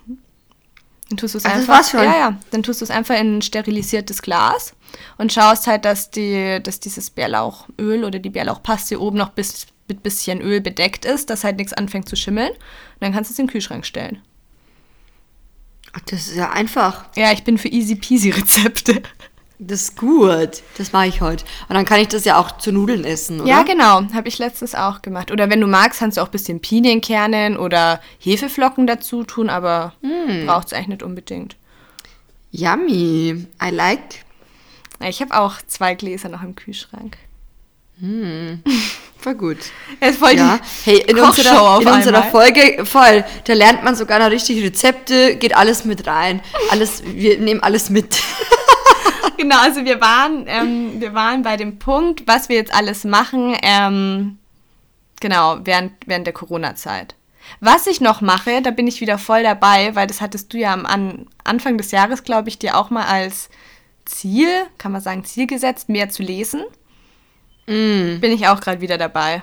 [1.09, 1.75] Dann tust du es Ach, das einfach.
[1.75, 2.05] war's schon?
[2.05, 2.39] Ja, ja.
[2.51, 4.75] Dann tust du es einfach in ein sterilisiertes Glas
[5.17, 10.03] und schaust halt, dass die, dass dieses Bärlauchöl oder die Bärlauchpaste oben noch bis, mit
[10.03, 12.51] bisschen Öl bedeckt ist, dass halt nichts anfängt zu schimmeln.
[12.51, 12.59] Und
[13.01, 14.21] dann kannst du es in den Kühlschrank stellen.
[15.95, 17.07] Ach, Das ist ja einfach.
[17.17, 19.03] Ja, ich bin für easy peasy Rezepte.
[19.61, 20.63] Das ist gut.
[20.77, 21.45] Das mache ich heute.
[21.69, 23.49] Und dann kann ich das ja auch zu Nudeln essen, oder?
[23.51, 24.03] Ja, genau.
[24.15, 25.33] Habe ich letztens auch gemacht.
[25.33, 29.95] Oder wenn du magst, kannst du auch ein bisschen Pinienkernen oder Hefeflocken dazu tun, aber
[30.47, 31.57] braucht es eigentlich nicht unbedingt.
[32.53, 33.47] Yummy.
[33.63, 34.25] I like.
[35.01, 37.17] Ich habe auch zwei Gläser noch im Kühlschrank.
[39.19, 39.59] Voll gut.
[40.01, 40.59] Ist voll Ja.
[40.87, 42.23] die Hey, in Kochshow unserer, in unserer.
[42.23, 46.41] Folge, voll, da lernt man sogar noch richtig Rezepte, geht alles mit rein.
[46.71, 48.21] Alles, wir nehmen alles mit.
[49.39, 53.57] Genau, also wir waren, ähm, wir waren bei dem Punkt, was wir jetzt alles machen,
[53.63, 54.39] ähm,
[55.21, 57.15] genau, während, während der Corona-Zeit.
[57.61, 60.73] Was ich noch mache, da bin ich wieder voll dabei, weil das hattest du ja
[60.73, 63.49] am an, Anfang des Jahres, glaube ich, dir auch mal als
[64.05, 66.63] Ziel, kann man sagen, Ziel gesetzt, mehr zu lesen.
[68.19, 69.43] Bin ich auch gerade wieder dabei.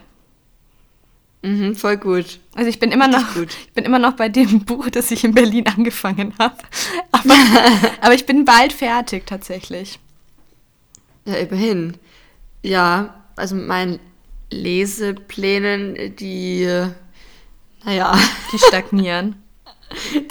[1.45, 2.39] Mhm, voll gut.
[2.55, 3.49] Also ich bin immer noch, gut.
[3.67, 6.58] ich bin immer noch bei dem Buch, das ich in Berlin angefangen habe.
[7.12, 7.34] Aber,
[8.01, 9.99] aber ich bin bald fertig tatsächlich.
[11.25, 11.97] Ja, immerhin.
[12.62, 13.99] Ja, also mit meinen
[14.51, 16.67] Leseplänen, die,
[17.84, 18.17] naja,
[18.51, 19.36] Die stagnieren.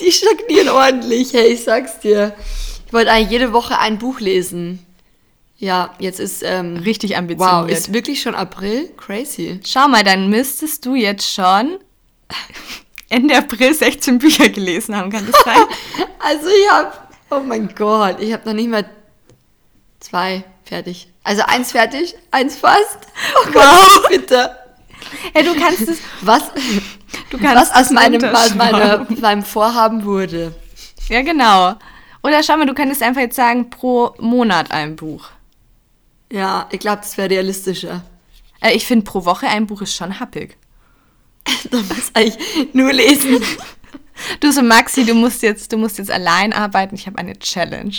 [0.00, 1.32] die stagnieren ordentlich.
[1.32, 2.34] Hey, ich sag's dir.
[2.86, 4.78] Ich wollte eigentlich jede Woche ein Buch lesen.
[5.56, 7.62] Ja, jetzt ist, ähm, Richtig ambitioniert.
[7.62, 8.88] wow, ist wirklich schon April?
[8.96, 9.60] Crazy.
[9.64, 11.78] Schau mal, dann müsstest du jetzt schon
[13.08, 15.56] Ende April 16 Bücher gelesen haben, kann das sein?
[16.18, 18.84] Also ich hab, oh mein Gott, ich habe noch nicht mal
[20.00, 21.08] zwei fertig.
[21.22, 22.98] Also eins fertig, eins fast.
[23.36, 24.08] Oh Gott, Wow.
[24.08, 24.56] bitte.
[25.34, 26.44] hey, du kannst es, Was,
[27.30, 28.20] du kannst was aus meinem,
[28.56, 30.54] meiner, meinem Vorhaben wurde.
[31.08, 31.74] Ja, genau.
[32.22, 35.28] Oder schau mal, du könntest einfach jetzt sagen, pro Monat ein Buch.
[36.34, 38.04] Ja, ich glaube, das wäre realistischer.
[38.60, 40.56] Äh, ich finde, pro Woche ein Buch ist schon happig.
[41.70, 43.40] Da muss eigentlich nur lesen.
[44.38, 46.94] Du so, Maxi, du musst jetzt, du musst jetzt allein arbeiten.
[46.94, 47.96] Ich habe eine Challenge.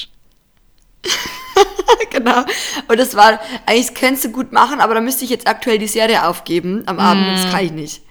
[2.10, 2.46] genau.
[2.88, 5.78] Und das war, eigentlich das könntest du gut machen, aber da müsste ich jetzt aktuell
[5.78, 8.02] die Serie aufgeben am Abend und das kann ich nicht.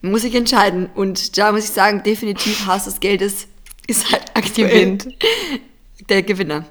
[0.00, 0.88] Muss ich entscheiden.
[0.94, 3.48] Und da muss ich sagen, definitiv Haus des Geldes
[3.86, 4.96] ist halt aktuell
[6.08, 6.64] der Gewinner.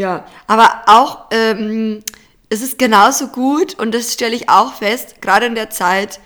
[0.00, 2.02] Ja, aber auch, ähm,
[2.48, 6.20] es ist genauso gut und das stelle ich auch fest, gerade in der Zeit,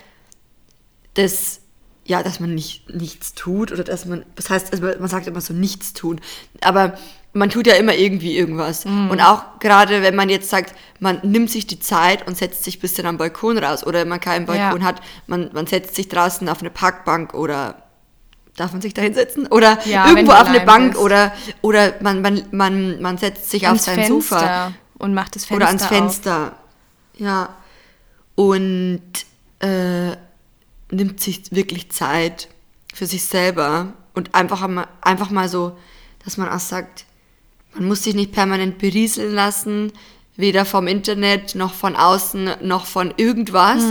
[1.14, 1.60] dass,
[2.04, 5.40] ja, dass man nicht, nichts tut oder dass man, was heißt, also man sagt immer
[5.40, 6.20] so nichts tun,
[6.60, 6.96] aber
[7.32, 8.84] man tut ja immer irgendwie irgendwas.
[8.84, 12.78] Und auch gerade, wenn man jetzt sagt, man nimmt sich die Zeit und setzt sich
[12.78, 14.86] ein bisschen am Balkon raus oder man keinen Balkon Ja.
[14.86, 17.82] hat, man, man setzt sich draußen auf eine Parkbank oder
[18.56, 19.46] darf man sich da hinsetzen?
[19.46, 21.02] Oder Ja, irgendwo auf eine Bank bist.
[21.02, 25.34] oder, oder man, man, man, man setzt sich auf Ans sein Fenster Sofa und macht
[25.36, 25.88] das Fenster oder ans auf.
[25.88, 26.56] Fenster.
[27.16, 27.56] Ja.
[28.36, 29.02] Und
[29.60, 30.16] äh,
[30.90, 32.48] nimmt sich wirklich Zeit
[32.92, 35.76] für sich selber und einfach mal, einfach mal so,
[36.24, 37.04] dass man auch sagt,
[37.74, 39.92] man muss sich nicht permanent berieseln lassen,
[40.36, 43.84] weder vom Internet noch von außen noch von irgendwas,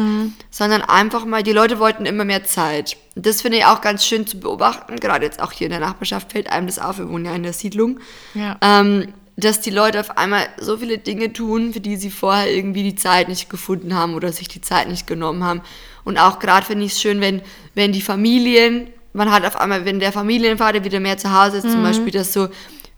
[0.50, 2.98] sondern einfach mal, die Leute wollten immer mehr Zeit.
[3.16, 5.80] Und das finde ich auch ganz schön zu beobachten, gerade jetzt auch hier in der
[5.80, 8.00] Nachbarschaft fällt einem das auf, wir wohnen ja in der Siedlung
[8.34, 8.58] Ja.
[8.62, 12.84] ähm, dass die Leute auf einmal so viele Dinge tun, für die sie vorher irgendwie
[12.84, 15.62] die Zeit nicht gefunden haben oder sich die Zeit nicht genommen haben.
[16.04, 17.42] Und auch gerade finde ich es schön, wenn,
[17.74, 21.72] wenn die Familien, man hat auf einmal, wenn der Familienvater wieder mehr zu Hause ist,
[21.72, 22.50] zum Beispiel, dass so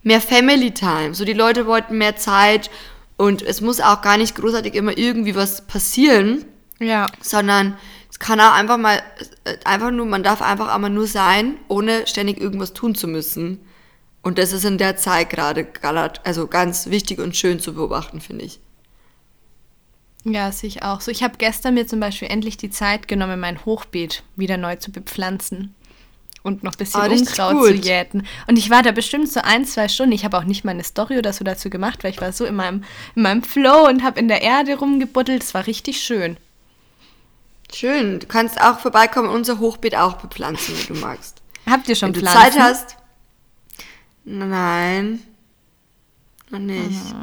[0.04, 2.70] mehr Family Time, so die Leute wollten mehr Zeit
[3.18, 6.46] und es muss auch gar nicht großartig immer irgendwie was passieren,
[6.80, 7.08] Ja.
[7.22, 7.78] sondern
[8.10, 9.02] es kann auch einfach mal,
[9.44, 13.60] äh, einfach nur, man darf einfach einmal nur sein, ohne ständig irgendwas tun zu müssen.
[14.22, 18.22] Und das ist in der Zeit gerade, gerade- also ganz wichtig und schön zu beobachten,
[18.22, 18.60] finde ich.
[20.24, 21.12] Ja, sehe ich auch so.
[21.12, 24.92] Ich habe gestern mir zum Beispiel endlich die Zeit genommen, mein Hochbeet wieder neu zu
[24.92, 25.76] bepflanzen.
[26.46, 28.28] Und noch ein bisschen Ah, richtig Unkraut zu jäten.
[28.46, 30.12] Und ich war da bestimmt so ein, zwei Stunden.
[30.12, 32.46] Ich habe auch nicht mal eine Story oder so dazu gemacht, weil ich war so
[32.46, 32.84] in meinem,
[33.16, 35.42] in meinem Flow und habe in der Erde rumgebuddelt.
[35.42, 36.38] Es war richtig schön.
[37.74, 38.20] Schön.
[38.20, 41.42] Du kannst auch vorbeikommen und unser Hochbeet auch bepflanzen, wenn du magst.
[41.66, 42.52] Habt ihr schon Wenn du Pflanzen?
[42.52, 42.98] Zeit hast.
[44.24, 45.24] Nein.
[46.52, 46.92] Noch nicht.
[46.92, 47.14] Ich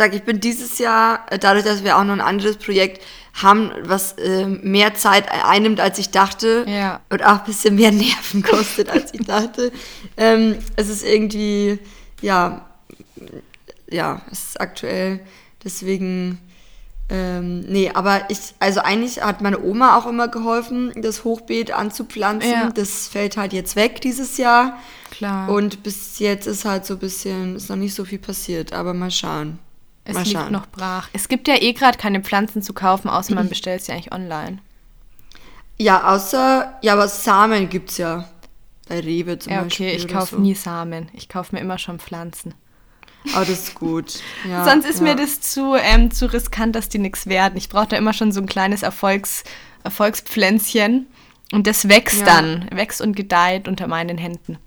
[0.00, 3.02] sage, ich bin dieses Jahr, äh, dadurch, dass wir auch noch ein anderes Projekt
[3.34, 7.00] haben, was äh, mehr Zeit einnimmt, als ich dachte Ja.
[7.10, 9.72] und auch ein bisschen mehr Nerven kostet, als ich dachte.
[10.16, 11.78] Ähm, es ist irgendwie,
[12.20, 12.66] ja,
[13.90, 15.20] ja, es ist aktuell
[15.62, 16.38] Deswegen,
[17.10, 22.50] ähm, nee, aber ich, also eigentlich hat meine Oma auch immer geholfen, das Hochbeet anzupflanzen.
[22.50, 22.70] Ja.
[22.70, 24.78] Das fällt halt jetzt weg dieses Jahr.
[25.10, 25.50] Klar.
[25.50, 28.94] Und bis jetzt ist halt so ein bisschen, ist noch nicht so viel passiert, aber
[28.94, 29.58] mal schauen.
[30.04, 30.52] Es mal liegt schauen.
[30.52, 31.08] noch brach.
[31.12, 34.58] Es gibt ja eh gerade keine Pflanzen zu kaufen, außer man bestellt sie eigentlich online.
[35.78, 38.28] Ja, außer, ja, aber Samen gibt's ja.
[38.88, 39.86] Bei Rewe zum Ja, Beispiel.
[39.86, 40.40] okay, ich oder kaufe so.
[40.42, 41.08] nie Samen.
[41.12, 42.54] Ich kaufe mir immer schon Pflanzen.
[43.34, 44.20] Aber das ist gut.
[44.48, 45.04] Ja, Sonst ist ja.
[45.04, 47.56] mir das zu, ähm, zu riskant, dass die nichts werden.
[47.56, 49.44] Ich brauche da immer schon so ein kleines Erfolgs,
[49.84, 51.06] Erfolgspflänzchen.
[51.52, 52.26] Und das wächst Ja.
[52.26, 54.58] dann, wächst und gedeiht unter meinen Händen.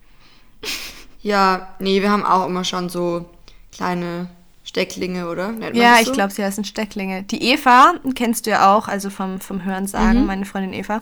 [1.21, 3.25] Ja, nee, wir haben auch immer schon so
[3.71, 4.29] kleine
[4.73, 5.53] Stecklinge, oder?
[5.73, 6.13] Ja, das ich so?
[6.13, 7.21] glaube, sie heißen Stecklinge.
[7.21, 10.25] Die Eva, kennst du ja auch, also vom, vom Hörensagen, Mhm.
[10.25, 10.99] meine Freundin Eva,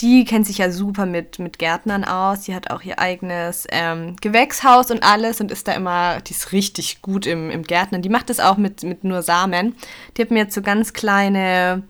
[0.00, 2.40] die kennt sich ja super mit, mit Gärtnern aus.
[2.40, 6.50] Die hat auch ihr eigenes ähm, Gewächshaus und alles und ist da immer, die ist
[6.50, 8.02] richtig gut im, im Gärtnern.
[8.02, 9.76] Die macht das auch mit, mit nur Samen.
[10.16, 11.84] Die hat mir jetzt so ganz kleine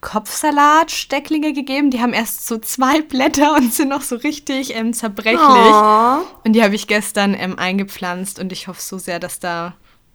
[0.00, 1.90] Kopfsalat-Stecklinge gegeben.
[1.90, 5.40] Die haben erst so zwei Blätter und sind noch so richtig ähm, zerbrechlich.
[5.40, 6.18] Oh.
[6.44, 9.74] Und die habe ich gestern ähm, eingepflanzt und ich hoffe so sehr, dass da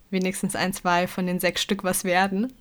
[0.10, 2.54] wenigstens ein, zwei von den sechs Stück was werden.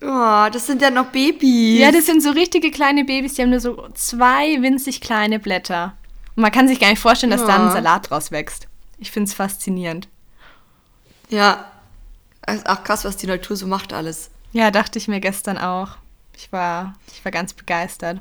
[0.00, 1.80] Oh, das sind ja noch Babys.
[1.80, 5.96] Ja, das sind so richtige kleine Babys, die haben nur so zwei winzig kleine Blätter.
[6.36, 7.72] Und man kann sich gar nicht vorstellen, dass da ein Ja.
[7.72, 8.68] Salat draus wächst.
[8.98, 10.08] Ich finde es faszinierend.
[11.30, 11.64] Ja.
[12.42, 14.30] Das ist auch krass, was die Natur so macht alles.
[14.52, 15.96] Ja, dachte ich mir gestern auch.
[16.36, 18.20] Ich war, ich war ganz begeistert.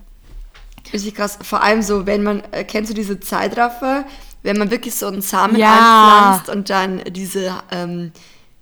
[0.92, 1.38] Richtig krass.
[1.42, 4.06] Vor allem so, wenn man, äh, kennst du diese Zeitraffer?
[4.44, 6.34] Wenn man wirklich so einen Samen Ja.
[6.34, 8.12] einpflanzt und dann diese, ähm,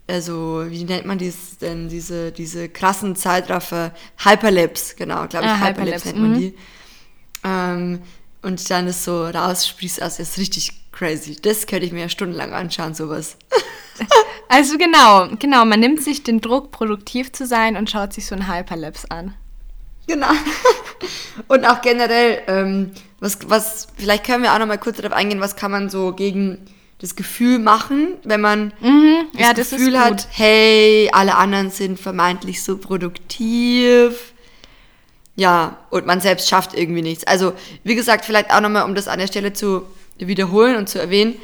[0.08, 5.68] also, wie nennt man dies denn, diese, diese krassen Zeitraffer, Hyperlapse, genau, glaube ich, Ah,
[5.68, 6.40] Hyperlapse Hyperlapse, nennt man mhm.
[6.40, 6.56] die.
[7.44, 8.02] Ähm,
[8.42, 11.36] und dann ist so raussprießt, also ist richtig crazy.
[11.42, 13.38] Das könnte ich mir ja stundenlang anschauen, sowas.
[14.48, 18.36] Also genau, genau, man nimmt sich den Druck, produktiv zu sein und schaut sich so
[18.36, 19.34] ein Hyperlapse an.
[20.08, 20.28] Genau.
[21.48, 25.42] Und auch generell, ähm, was, was, vielleicht können wir auch noch mal kurz darauf eingehen,
[25.42, 26.60] was kann man so gegen
[27.00, 28.72] das Gefühl machen, wenn man
[29.34, 34.34] das ja, das Gefühl hat, hey, alle anderen sind vermeintlich so produktiv.
[35.36, 37.28] Ja, und man selbst schafft irgendwie nichts.
[37.28, 39.84] Also, wie gesagt, vielleicht auch nochmal, um das an der Stelle zu
[40.18, 41.36] wiederholen und zu erwähnen,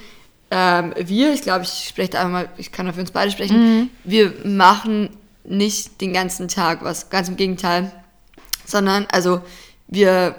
[0.50, 3.90] ähm, wir, ich glaube, ich spreche da einmal, ich kann für uns beide sprechen, Mhm.
[4.06, 5.10] wir machen
[5.44, 7.92] nicht den ganzen Tag was, ganz im Gegenteil,
[8.72, 9.42] sondern, also,
[9.88, 10.36] wir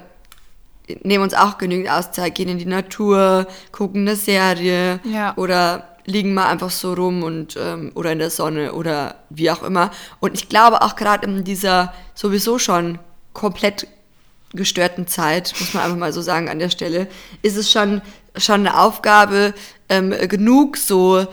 [1.03, 5.33] nehmen uns auch genügend Auszeit, gehen in die Natur, gucken eine Serie Ja.
[5.37, 9.63] oder liegen mal einfach so rum und ähm, oder in der Sonne oder wie auch
[9.63, 9.89] immer.
[10.19, 12.99] Und ich glaube auch gerade in dieser sowieso schon
[13.31, 13.87] komplett
[14.53, 17.07] gestörten Zeit, muss man einfach mal so sagen an der Stelle,
[17.41, 18.01] ist es schon,
[18.35, 19.53] schon eine Aufgabe,
[19.87, 21.25] ähm, genug so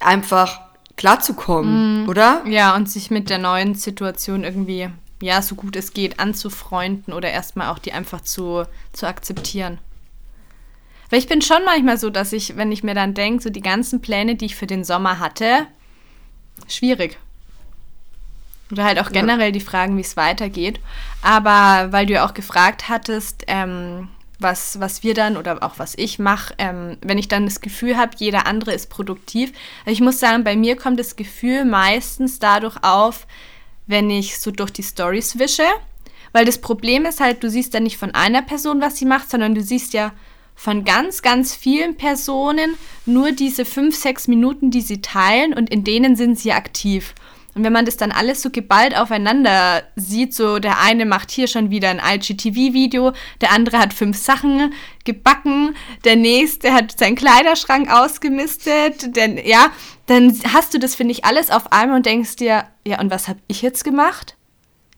[0.00, 0.58] einfach
[0.96, 2.42] klarzukommen, oder?
[2.46, 4.88] Ja, und sich mit der neuen Situation irgendwie,
[5.20, 9.78] ja, so gut es geht, anzufreunden oder erstmal auch die einfach zu, zu akzeptieren.
[11.10, 13.62] Weil ich bin schon manchmal so, dass ich, wenn ich mir dann denke, so die
[13.62, 15.66] ganzen Pläne, die ich für den Sommer hatte,
[16.68, 17.18] schwierig.
[18.70, 20.78] Oder halt auch generell die Fragen, wie es weitergeht.
[21.22, 25.94] Aber weil du ja auch gefragt hattest, ähm, was, was wir dann oder auch was
[25.96, 29.52] ich mache, ähm, wenn ich dann das Gefühl habe, jeder andere ist produktiv.
[29.80, 33.26] Also ich muss sagen, bei mir kommt das Gefühl meistens dadurch auf,
[33.88, 35.64] wenn ich so durch die Stories wische.
[36.32, 39.30] Weil das Problem ist halt, du siehst dann nicht von einer Person, was sie macht,
[39.30, 40.12] sondern du siehst ja
[40.54, 42.74] von ganz, ganz vielen Personen
[43.06, 47.14] nur diese fünf, sechs Minuten, die sie teilen und in denen sind sie aktiv.
[47.58, 51.48] Und wenn man das dann alles so geballt aufeinander sieht, so der eine macht hier
[51.48, 54.72] schon wieder ein IGTV-Video, der andere hat fünf Sachen
[55.04, 59.72] gebacken, der nächste hat seinen Kleiderschrank ausgemistet, denn ja,
[60.06, 63.26] dann hast du das, finde ich, alles auf einmal und denkst dir, ja, und was
[63.26, 64.36] habe ich jetzt gemacht?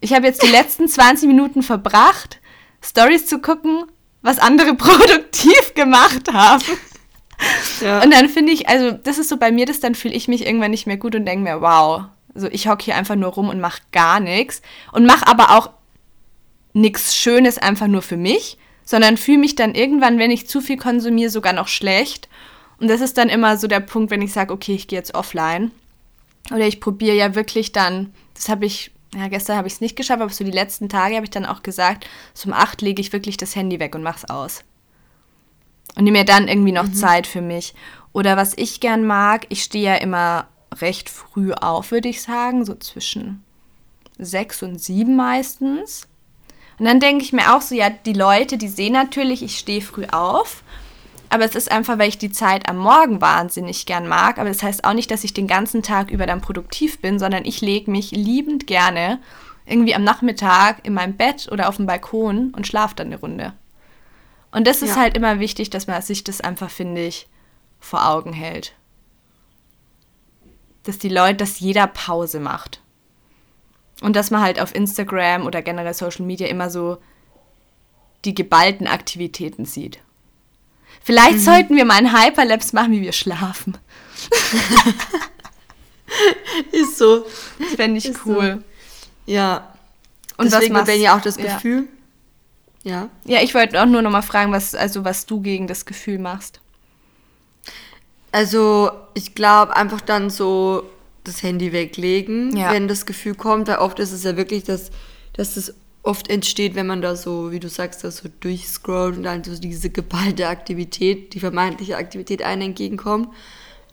[0.01, 2.41] Ich habe jetzt die letzten 20 Minuten verbracht,
[2.85, 3.85] Stories zu gucken,
[4.21, 6.63] was andere produktiv gemacht haben.
[7.81, 8.03] Ja.
[8.03, 10.45] Und dann finde ich, also das ist so bei mir, das dann fühle ich mich
[10.45, 13.49] irgendwann nicht mehr gut und denke mir, wow, also ich hocke hier einfach nur rum
[13.49, 14.63] und mache gar nichts
[14.93, 15.71] und mache aber auch
[16.73, 20.77] nichts Schönes einfach nur für mich, sondern fühle mich dann irgendwann, wenn ich zu viel
[20.77, 22.29] konsumiere, sogar noch schlecht.
[22.79, 25.15] Und das ist dann immer so der Punkt, wenn ich sage, okay, ich gehe jetzt
[25.15, 25.71] offline.
[26.51, 29.97] Oder ich probiere ja wirklich dann, das habe ich, ja, gestern habe ich es nicht
[29.97, 33.01] geschafft, aber so die letzten Tage habe ich dann auch gesagt, so um acht lege
[33.01, 34.65] ich wirklich das Handy weg und mach's aus.
[35.97, 37.75] Und nehme mir dann irgendwie noch Zeit für mich.
[38.13, 40.49] Oder was ich gern mag, ich stehe ja immer
[40.81, 43.43] recht früh auf, würde ich sagen, so zwischen
[44.19, 46.07] sechs und sieben meistens.
[46.79, 49.83] Und dann denke ich mir auch so, ja, die Leute, die sehen natürlich, ich stehe
[49.83, 50.63] früh auf,
[51.33, 54.39] Aber es ist einfach, weil ich die Zeit am Morgen wahnsinnig gern mag.
[54.39, 57.45] Aber das heißt auch nicht, dass ich den ganzen Tag über dann produktiv bin, sondern
[57.45, 59.21] ich lege mich liebend gerne
[59.65, 63.53] irgendwie am Nachmittag in meinem Bett oder auf dem Balkon und schlafe dann eine Runde.
[64.51, 65.03] Und das ist Ja.
[65.03, 67.29] halt immer wichtig, dass man sich das einfach, finde ich,
[67.79, 68.73] vor Augen hält.
[70.85, 72.81] Dass die Leute, dass jeder Pause macht.
[74.03, 76.99] Und dass man halt auf Instagram oder generell Social Media immer so
[78.25, 79.99] die geballten Aktivitäten sieht.
[81.03, 81.43] Vielleicht Mhm.
[81.45, 83.77] sollten wir mal einen Hyperlapse machen, wie wir schlafen.
[86.73, 87.25] Ist so.
[87.59, 88.31] Das fände ich Ist so.
[88.31, 88.65] cool.
[89.27, 89.75] Ja.
[90.37, 91.55] Und was Deswegen machst- wenn ja auch das ja.
[91.55, 91.89] Gefühl.
[92.83, 93.09] Ja.
[93.25, 96.19] Ja, ich wollte auch nur noch mal fragen, was, also was du gegen das Gefühl
[96.19, 96.61] machst.
[98.33, 100.85] Also, ich glaube, einfach dann so
[101.25, 102.73] das Handy weglegen, Ja.
[102.73, 104.91] wenn das Gefühl kommt, weil oft ist es ja wirklich, dass,
[105.35, 109.25] dass das oft entsteht, wenn man da so, wie du sagst, da so durchscrollt und
[109.25, 113.29] dann so diese geballte Aktivität, die vermeintliche Aktivität einem entgegenkommt.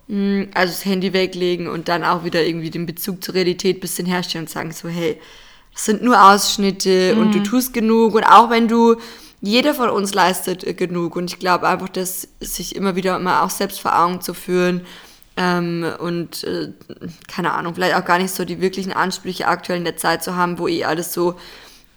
[0.07, 3.79] Mm, Also das Handy weglegen und dann auch wieder irgendwie den Bezug zur Realität ein
[3.81, 5.19] bisschen herstellen und sagen so, hey,
[5.73, 8.95] das sind nur Ausschnitte und du tust genug und auch wenn du,
[9.41, 13.43] jeder von uns leistet äh, genug und ich glaube einfach, dass sich immer wieder mal
[13.43, 14.81] auch selbst vor Augen zu führen
[15.35, 16.71] ähm, und äh,
[17.27, 20.35] keine Ahnung, vielleicht auch gar nicht so die wirklichen Ansprüche aktuell in der Zeit zu
[20.35, 21.35] haben, wo eh alles so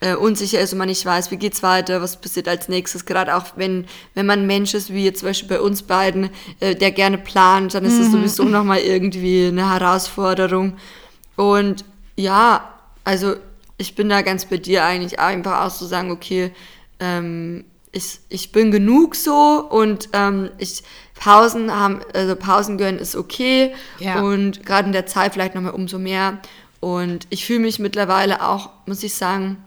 [0.00, 3.06] äh, unsicher ist und man nicht weiß, wie geht's weiter, was passiert als nächstes.
[3.06, 6.30] Gerade auch wenn, wenn man ein Mensch ist, wie jetzt zum Beispiel bei uns beiden,
[6.60, 10.76] äh, der gerne plant, dann ist das sowieso nochmal irgendwie eine Herausforderung.
[11.36, 11.84] Und
[12.16, 12.74] ja,
[13.04, 13.36] also
[13.78, 16.52] ich bin da ganz bei dir eigentlich einfach auch zu sagen, okay,
[17.00, 20.82] ähm, ich, ich bin genug so und ähm, ich
[21.18, 24.20] Pausen haben, also Pausen gönnen ist okay Ja.
[24.22, 26.38] und gerade in der Zeit vielleicht nochmal umso mehr.
[26.78, 29.58] Und ich fühle mich mittlerweile auch, muss ich sagen,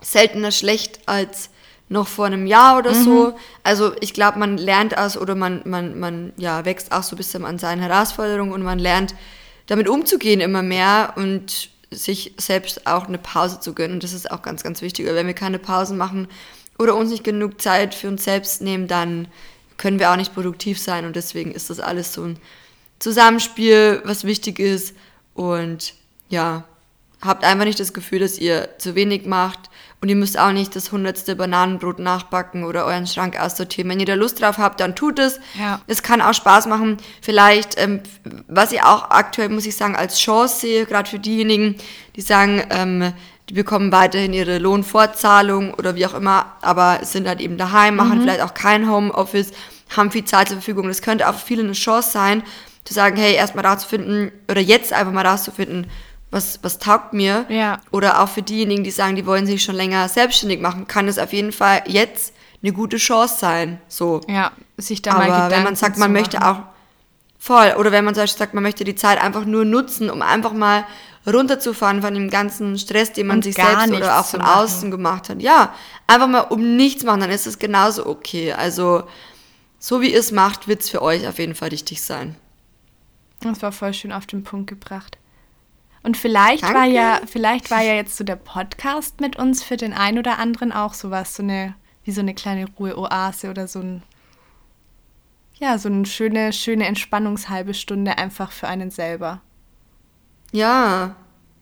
[0.00, 1.50] seltener schlecht als
[1.88, 3.34] noch vor einem Jahr oder so.
[3.62, 7.18] Also ich glaube, man lernt aus oder man, man, man ja, wächst auch so ein
[7.18, 9.14] bisschen an seinen Herausforderungen und man lernt
[9.66, 13.94] damit umzugehen immer mehr und sich selbst auch eine Pause zu gönnen.
[13.94, 15.06] Und das ist auch ganz, ganz wichtig.
[15.06, 16.28] Weil wenn wir keine Pausen machen
[16.78, 19.28] oder uns nicht genug Zeit für uns selbst nehmen, dann
[19.76, 21.04] können wir auch nicht produktiv sein.
[21.04, 22.38] Und deswegen ist das alles so ein
[22.98, 24.94] Zusammenspiel, was wichtig ist.
[25.34, 25.94] Und
[26.28, 26.64] ja,
[27.20, 29.70] habt einfach nicht das Gefühl, dass ihr zu wenig macht.
[30.00, 33.90] Und ihr müsst auch nicht das hundertste Bananenbrot nachbacken oder euren Schrank aussortieren.
[33.90, 35.40] Wenn ihr da Lust drauf habt, dann tut es.
[35.58, 35.80] Ja.
[35.86, 36.98] Es kann auch Spaß machen.
[37.22, 38.02] Vielleicht, ähm,
[38.46, 41.76] was ich auch aktuell, muss ich sagen, als Chance sehe, gerade für diejenigen,
[42.14, 43.12] die sagen, ähm,
[43.48, 48.20] die bekommen weiterhin ihre Lohnfortzahlung oder wie auch immer, aber sind halt eben daheim, machen
[48.20, 49.52] vielleicht auch kein Homeoffice,
[49.96, 50.88] haben viel Zeit zur Verfügung.
[50.88, 52.42] Das könnte auch für viele eine Chance sein,
[52.84, 55.86] zu sagen, hey, erstmal rauszufinden oder jetzt einfach mal rauszufinden,
[56.30, 57.46] was, was taugt mir.
[57.48, 57.80] Ja.
[57.92, 61.18] Oder auch für diejenigen, die sagen, die wollen sich schon länger selbstständig machen, kann es
[61.18, 63.80] auf jeden Fall jetzt eine gute Chance sein.
[63.88, 64.20] So.
[64.28, 66.60] Ja, sich da mal Aber Gedanken wenn man sagt, man möchte auch
[67.38, 70.20] voll, oder wenn man zum Beispiel sagt, man möchte die Zeit einfach nur nutzen, um
[70.22, 70.84] einfach mal
[71.32, 75.28] runterzufahren von dem ganzen Stress, den man Und sich selbst oder auch von außen gemacht
[75.28, 75.42] hat.
[75.42, 75.74] Ja,
[76.06, 78.52] einfach mal um nichts machen, dann ist es genauso okay.
[78.52, 79.04] Also
[79.78, 82.36] so wie ihr es macht, wird es für euch auf jeden Fall richtig sein.
[83.40, 85.18] Das war voll schön auf den Punkt gebracht.
[86.02, 86.78] Und vielleicht Danke.
[86.78, 90.38] war ja, vielleicht war ja jetzt so der Podcast mit uns für den einen oder
[90.38, 94.02] anderen auch sowas, so eine, wie so eine kleine Ruheoase oder so ein,
[95.54, 99.40] ja, so eine schöne, schöne Entspannungshalbe Stunde einfach für einen selber.
[100.52, 101.16] Ja,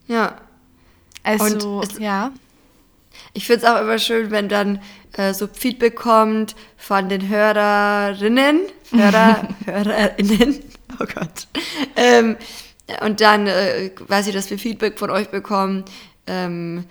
[0.07, 0.37] ja.
[1.23, 2.31] Also, es- ja.
[3.33, 4.81] Ich finde es auch immer schön, wenn dann
[5.13, 10.59] äh, so Feedback kommt von den Hörerinnen, Hörer, Hörerinnen,
[10.99, 11.47] oh Gott.
[11.95, 12.35] Ähm,
[13.01, 15.85] und dann äh, weiß ich, dass wir Feedback von euch bekommen,
[16.27, 16.85] ähm,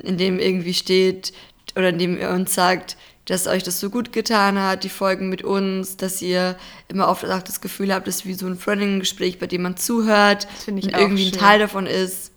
[0.00, 1.32] in dem irgendwie steht
[1.76, 2.96] oder in dem ihr uns sagt,
[3.28, 6.56] dass euch das so gut getan hat, die Folgen mit uns, dass ihr
[6.88, 9.76] immer oft auch das Gefühl habt, es ist wie so ein Freundinnen-Gespräch, bei dem man
[9.76, 11.40] zuhört und irgendwie ein schön.
[11.40, 12.32] Teil davon ist.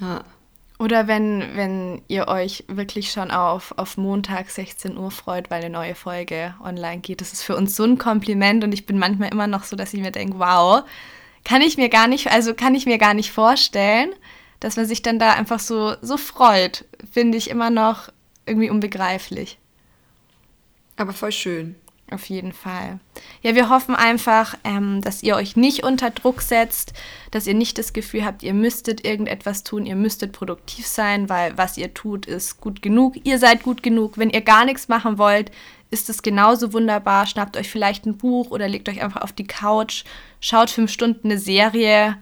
[0.00, 0.22] Ja.
[0.78, 5.70] Oder wenn, wenn ihr euch wirklich schon auf, auf Montag 16 Uhr freut, weil eine
[5.70, 7.20] neue Folge online geht.
[7.20, 9.94] Das ist für uns so ein Kompliment und ich bin manchmal immer noch so, dass
[9.94, 10.84] ich mir denke, wow,
[11.44, 14.12] kann ich mir gar nicht, also kann ich mir gar nicht vorstellen,
[14.60, 16.84] dass man sich dann da einfach so, so freut.
[17.10, 18.10] Finde ich immer noch
[18.46, 19.58] irgendwie unbegreiflich.
[20.96, 21.76] Aber voll schön.
[22.10, 23.00] Auf jeden Fall.
[23.42, 26.92] Ja, wir hoffen einfach, ähm, dass ihr euch nicht unter Druck setzt,
[27.30, 31.56] dass ihr nicht das Gefühl habt, ihr müsstet irgendetwas tun, ihr müsstet produktiv sein, weil
[31.56, 33.14] was ihr tut, ist gut genug.
[33.24, 34.18] Ihr seid gut genug.
[34.18, 35.50] Wenn ihr gar nichts machen wollt,
[35.90, 37.26] ist es genauso wunderbar.
[37.26, 40.04] Schnappt euch vielleicht ein Buch oder legt euch einfach auf die Couch,
[40.40, 42.18] schaut fünf Stunden eine Serie.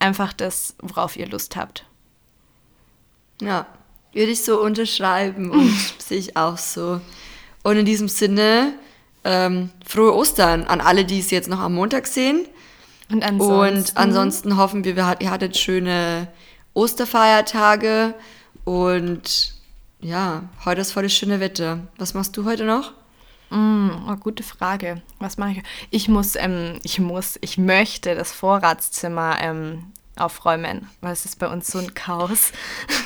[0.00, 1.86] Einfach das, worauf ihr Lust habt.
[3.40, 3.66] Ja,
[4.12, 7.00] würde ich so unterschreiben und sehe ich auch so.
[7.62, 8.74] Und in diesem Sinne
[9.24, 12.46] ähm, frohe Ostern an alle, die es jetzt noch am Montag sehen.
[13.10, 16.28] Und ansonsten, Und ansonsten hoffen wir, ihr hattet schöne
[16.74, 18.14] Osterfeiertage
[18.64, 19.54] und
[20.00, 21.80] ja, heute ist voll das schöne Wetter.
[21.96, 22.92] Was machst du heute noch?
[23.50, 25.02] Mm, oh, gute Frage.
[25.18, 25.62] Was mache ich?
[25.90, 31.48] Ich muss, ähm, ich muss, ich möchte das Vorratszimmer ähm, aufräumen, weil es ist bei
[31.48, 32.52] uns so ein Chaos.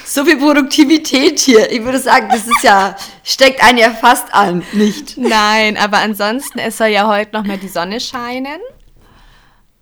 [0.04, 1.70] So viel Produktivität hier.
[1.72, 5.16] Ich würde sagen, das ist ja, steckt einen ja fast an, nicht?
[5.16, 8.60] Nein, aber ansonsten, es soll ja heute noch mal die Sonne scheinen.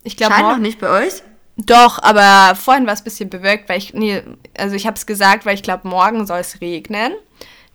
[0.04, 1.22] Ich glaube Scheint noch nicht bei euch?
[1.56, 4.22] Doch, aber vorhin war es ein bisschen bewölkt, weil ich, nee,
[4.56, 7.12] also ich habe es gesagt, weil ich glaube, morgen soll es regnen.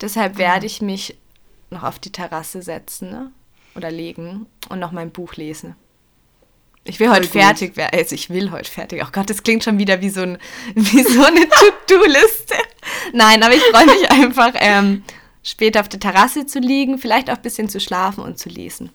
[0.01, 1.17] Deshalb werde ich mich
[1.69, 3.31] noch auf die Terrasse setzen ne?
[3.75, 5.75] oder legen und noch mein Buch lesen.
[6.88, 7.97] Ich will heute fertig werden.
[7.99, 9.01] Also ich will heute fertig.
[9.03, 10.38] Oh Gott, das klingt schon wieder wie so, ein,
[10.75, 12.53] wie so eine To-Do-Liste.
[13.11, 15.03] Nein, aber ich freue mich einfach, ähm,
[15.43, 18.91] später auf der Terrasse zu liegen, vielleicht auch ein bisschen zu schlafen und zu lesen.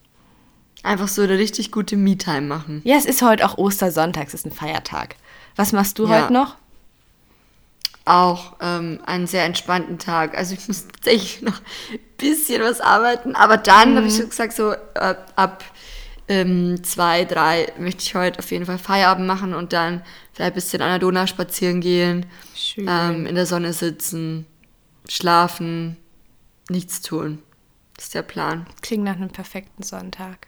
[0.85, 2.81] Einfach so eine richtig gute Me-Time machen.
[2.85, 5.17] Ja, es ist heute auch Ostersonntag, es ist ein Feiertag.
[5.57, 6.23] Was machst du Ja.
[6.23, 6.55] heute noch?
[8.07, 10.37] Auch ähm, einen sehr entspannten Tag.
[10.37, 11.61] Also ich muss tatsächlich noch
[11.93, 15.65] ein bisschen was arbeiten, aber dann habe ich so gesagt, so äh, ab
[16.31, 20.03] ähm, zwei, drei möchte ich heute auf jeden Fall Feierabend machen und dann
[20.33, 22.25] vielleicht ein bisschen an der Donau spazieren gehen,
[22.55, 22.87] Schön.
[22.89, 24.47] ähm, in der Sonne sitzen,
[25.09, 25.97] schlafen,
[26.69, 27.43] nichts tun.
[27.97, 28.65] Das ist der Plan.
[28.81, 30.47] Klingt nach einem perfekten Sonntag.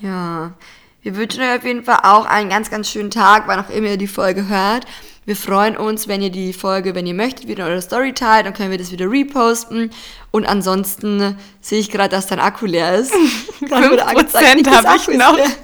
[0.00, 0.54] Ja,
[1.02, 3.88] wir wünschen euch auf jeden Fall auch einen ganz, ganz schönen Tag, wann auch immer
[3.88, 4.86] ihr die Folge hört.
[5.28, 8.46] Wir freuen uns, wenn ihr die Folge, wenn ihr möchtet, wieder in eure Story teilt,
[8.46, 9.90] dann können wir das wieder reposten.
[10.30, 13.12] Und ansonsten sehe ich gerade, dass dein Akku leer ist.
[13.60, 15.36] Gerade wurde angezeigt, 5% Nikos habe ich noch.
[15.36, 15.46] leer.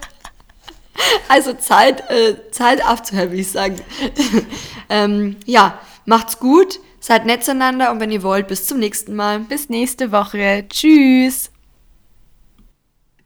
[1.28, 3.80] Also Zeit, äh, Zeit aufzuhören, würde ich sagen.
[4.88, 9.40] ähm, ja, macht's gut, seid nett zueinander und wenn ihr wollt, bis zum nächsten Mal.
[9.40, 10.66] Bis nächste Woche.
[10.68, 11.50] Tschüss.